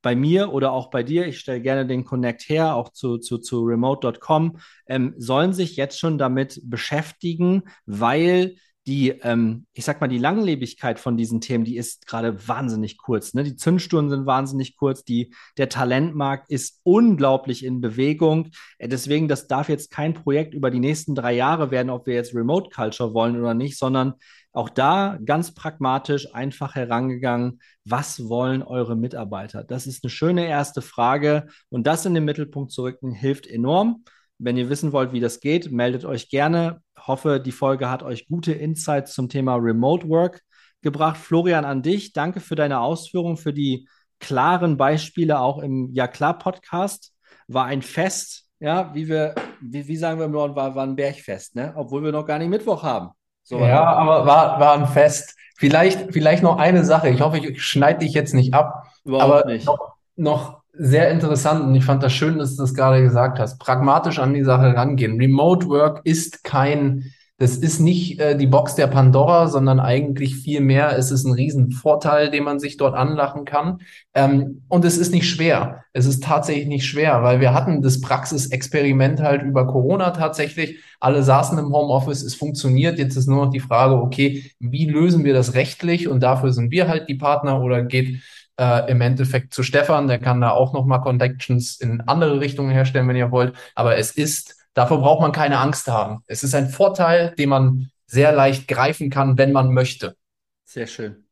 bei 0.00 0.14
mir 0.14 0.52
oder 0.52 0.72
auch 0.72 0.90
bei 0.90 1.02
dir, 1.02 1.26
ich 1.26 1.40
stelle 1.40 1.60
gerne 1.60 1.86
den 1.86 2.04
Connect 2.04 2.48
her, 2.48 2.76
auch 2.76 2.90
zu, 2.90 3.18
zu, 3.18 3.38
zu 3.38 3.62
remote.com, 3.64 4.58
ähm, 4.86 5.14
sollen 5.16 5.52
sich 5.54 5.76
jetzt 5.76 5.98
schon 5.98 6.18
damit 6.18 6.60
beschäftigen, 6.64 7.62
weil 7.86 8.56
die, 8.86 9.10
ähm, 9.22 9.66
ich 9.72 9.84
sag 9.84 10.00
mal, 10.00 10.08
die 10.08 10.18
Langlebigkeit 10.18 11.00
von 11.00 11.16
diesen 11.16 11.40
Themen, 11.40 11.64
die 11.64 11.76
ist 11.76 12.06
gerade 12.06 12.46
wahnsinnig 12.46 12.98
kurz. 12.98 13.32
Ne? 13.32 13.42
Die 13.42 13.56
Zündstunden 13.56 14.10
sind 14.10 14.26
wahnsinnig 14.26 14.76
kurz, 14.76 15.04
die, 15.04 15.34
der 15.56 15.70
Talentmarkt 15.70 16.50
ist 16.50 16.80
unglaublich 16.82 17.64
in 17.64 17.80
Bewegung. 17.80 18.50
Äh, 18.78 18.88
deswegen, 18.88 19.26
das 19.26 19.46
darf 19.46 19.68
jetzt 19.68 19.90
kein 19.90 20.12
Projekt 20.12 20.52
über 20.52 20.70
die 20.70 20.80
nächsten 20.80 21.14
drei 21.14 21.32
Jahre 21.32 21.70
werden, 21.70 21.90
ob 21.90 22.06
wir 22.06 22.14
jetzt 22.14 22.34
Remote 22.34 22.70
Culture 22.70 23.14
wollen 23.14 23.40
oder 23.40 23.54
nicht, 23.54 23.78
sondern 23.78 24.14
auch 24.52 24.68
da 24.68 25.18
ganz 25.24 25.52
pragmatisch 25.52 26.32
einfach 26.32 26.76
herangegangen, 26.76 27.60
was 27.84 28.28
wollen 28.28 28.62
eure 28.62 28.96
Mitarbeiter? 28.96 29.64
Das 29.64 29.86
ist 29.86 30.04
eine 30.04 30.10
schöne 30.10 30.46
erste 30.46 30.80
Frage 30.80 31.48
und 31.70 31.86
das 31.86 32.06
in 32.06 32.14
den 32.14 32.24
Mittelpunkt 32.24 32.70
zu 32.70 32.82
rücken 32.82 33.10
hilft 33.10 33.46
enorm. 33.46 34.04
Wenn 34.38 34.56
ihr 34.56 34.68
wissen 34.68 34.92
wollt, 34.92 35.12
wie 35.12 35.20
das 35.20 35.40
geht, 35.40 35.72
meldet 35.72 36.04
euch 36.04 36.28
gerne. 36.28 36.83
Hoffe, 37.06 37.40
die 37.40 37.52
Folge 37.52 37.90
hat 37.90 38.02
euch 38.02 38.26
gute 38.26 38.52
Insights 38.52 39.14
zum 39.14 39.28
Thema 39.28 39.56
Remote 39.56 40.08
Work 40.08 40.40
gebracht. 40.80 41.16
Florian, 41.16 41.64
an 41.64 41.82
dich. 41.82 42.12
Danke 42.12 42.40
für 42.40 42.54
deine 42.54 42.80
Ausführungen, 42.80 43.36
für 43.36 43.52
die 43.52 43.88
klaren 44.20 44.76
Beispiele 44.76 45.40
auch 45.40 45.58
im 45.58 45.90
Ja 45.92 46.08
klar 46.08 46.38
Podcast. 46.38 47.12
War 47.46 47.66
ein 47.66 47.82
Fest, 47.82 48.44
ja, 48.60 48.94
wie 48.94 49.08
wir, 49.08 49.34
wie, 49.60 49.86
wie 49.86 49.96
sagen 49.96 50.18
wir 50.18 50.26
im 50.26 50.32
Norden, 50.32 50.56
war, 50.56 50.74
war 50.74 50.84
ein 50.84 50.96
Bergfest, 50.96 51.54
ne? 51.54 51.74
Obwohl 51.76 52.02
wir 52.02 52.12
noch 52.12 52.24
gar 52.24 52.38
nicht 52.38 52.48
Mittwoch 52.48 52.82
haben. 52.82 53.10
So, 53.42 53.58
ja, 53.58 53.84
aber 53.84 54.24
war, 54.24 54.58
war 54.58 54.72
ein 54.74 54.86
Fest. 54.86 55.36
Vielleicht, 55.58 56.12
vielleicht 56.12 56.42
noch 56.42 56.56
eine 56.56 56.84
Sache. 56.84 57.10
Ich 57.10 57.20
hoffe, 57.20 57.38
ich 57.38 57.62
schneide 57.62 57.98
dich 58.00 58.14
jetzt 58.14 58.32
nicht 58.32 58.54
ab. 58.54 58.86
Überhaupt 59.04 59.24
aber 59.24 59.52
nicht. 59.52 59.66
Noch, 59.66 59.92
noch 60.16 60.63
sehr 60.76 61.10
interessant 61.10 61.64
und 61.64 61.74
ich 61.74 61.84
fand 61.84 62.02
das 62.02 62.12
schön, 62.12 62.38
dass 62.38 62.56
du 62.56 62.62
das 62.62 62.74
gerade 62.74 63.02
gesagt 63.02 63.38
hast. 63.38 63.58
Pragmatisch 63.58 64.18
an 64.18 64.34
die 64.34 64.44
Sache 64.44 64.74
rangehen. 64.74 65.20
Remote 65.20 65.68
Work 65.68 66.00
ist 66.04 66.42
kein, 66.42 67.12
das 67.38 67.56
ist 67.56 67.80
nicht 67.80 68.20
äh, 68.20 68.36
die 68.36 68.46
Box 68.46 68.74
der 68.74 68.88
Pandora, 68.88 69.46
sondern 69.48 69.78
eigentlich 69.78 70.36
viel 70.36 70.60
mehr. 70.60 70.96
Es 70.98 71.12
ist 71.12 71.24
ein 71.24 71.32
Riesenvorteil, 71.32 72.30
den 72.30 72.44
man 72.44 72.58
sich 72.58 72.76
dort 72.76 72.94
anlachen 72.94 73.44
kann. 73.44 73.78
Ähm, 74.14 74.62
und 74.68 74.84
es 74.84 74.98
ist 74.98 75.12
nicht 75.12 75.28
schwer. 75.28 75.84
Es 75.92 76.06
ist 76.06 76.24
tatsächlich 76.24 76.66
nicht 76.66 76.86
schwer, 76.86 77.22
weil 77.22 77.40
wir 77.40 77.54
hatten 77.54 77.80
das 77.80 78.00
Praxisexperiment 78.00 79.20
halt 79.20 79.42
über 79.42 79.66
Corona 79.68 80.10
tatsächlich. 80.10 80.80
Alle 80.98 81.22
saßen 81.22 81.56
im 81.58 81.72
Homeoffice, 81.72 82.22
es 82.22 82.34
funktioniert. 82.34 82.98
Jetzt 82.98 83.16
ist 83.16 83.28
nur 83.28 83.44
noch 83.44 83.52
die 83.52 83.60
Frage, 83.60 83.94
okay, 83.94 84.50
wie 84.58 84.86
lösen 84.86 85.24
wir 85.24 85.34
das 85.34 85.54
rechtlich? 85.54 86.08
Und 86.08 86.20
dafür 86.20 86.52
sind 86.52 86.72
wir 86.72 86.88
halt 86.88 87.08
die 87.08 87.14
Partner 87.14 87.62
oder 87.62 87.82
geht 87.82 88.20
äh, 88.58 88.90
im 88.90 89.00
Endeffekt 89.00 89.54
zu 89.54 89.62
Stefan. 89.62 90.08
Der 90.08 90.18
kann 90.18 90.40
da 90.40 90.50
auch 90.50 90.72
nochmal 90.72 91.00
Connections 91.00 91.80
in 91.80 92.00
andere 92.02 92.40
Richtungen 92.40 92.70
herstellen, 92.70 93.08
wenn 93.08 93.16
ihr 93.16 93.30
wollt. 93.30 93.54
Aber 93.74 93.96
es 93.96 94.12
ist, 94.12 94.56
davor 94.74 95.00
braucht 95.00 95.20
man 95.20 95.32
keine 95.32 95.58
Angst 95.58 95.88
haben. 95.88 96.22
Es 96.26 96.42
ist 96.42 96.54
ein 96.54 96.68
Vorteil, 96.68 97.34
den 97.36 97.48
man 97.48 97.90
sehr 98.06 98.32
leicht 98.32 98.68
greifen 98.68 99.10
kann, 99.10 99.38
wenn 99.38 99.52
man 99.52 99.72
möchte. 99.72 100.16
Sehr 100.64 100.86
schön. 100.86 101.24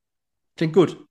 Klingt 0.57 0.75
gut. 0.75 1.05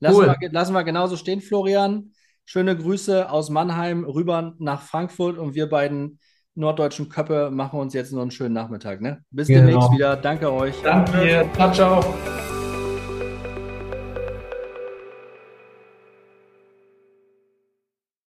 Lassen, 0.00 0.16
cool. 0.16 0.36
wir, 0.40 0.52
lassen 0.52 0.72
wir 0.72 0.84
genauso 0.84 1.16
stehen, 1.16 1.40
Florian. 1.40 2.12
Schöne 2.44 2.76
Grüße 2.76 3.30
aus 3.30 3.50
Mannheim 3.50 4.04
rüber 4.04 4.54
nach 4.58 4.82
Frankfurt 4.82 5.38
und 5.38 5.54
wir 5.54 5.68
beiden 5.68 6.18
norddeutschen 6.54 7.08
Köppe 7.08 7.50
machen 7.50 7.78
uns 7.78 7.94
jetzt 7.94 8.12
noch 8.12 8.22
einen 8.22 8.30
schönen 8.30 8.54
Nachmittag. 8.54 9.00
Ne? 9.00 9.24
Bis 9.30 9.48
genau. 9.48 9.66
demnächst 9.66 9.92
wieder. 9.92 10.16
Danke 10.16 10.52
euch. 10.52 10.74
Danke. 10.82 11.48
Ciao, 11.54 11.72
ciao. 11.72 12.51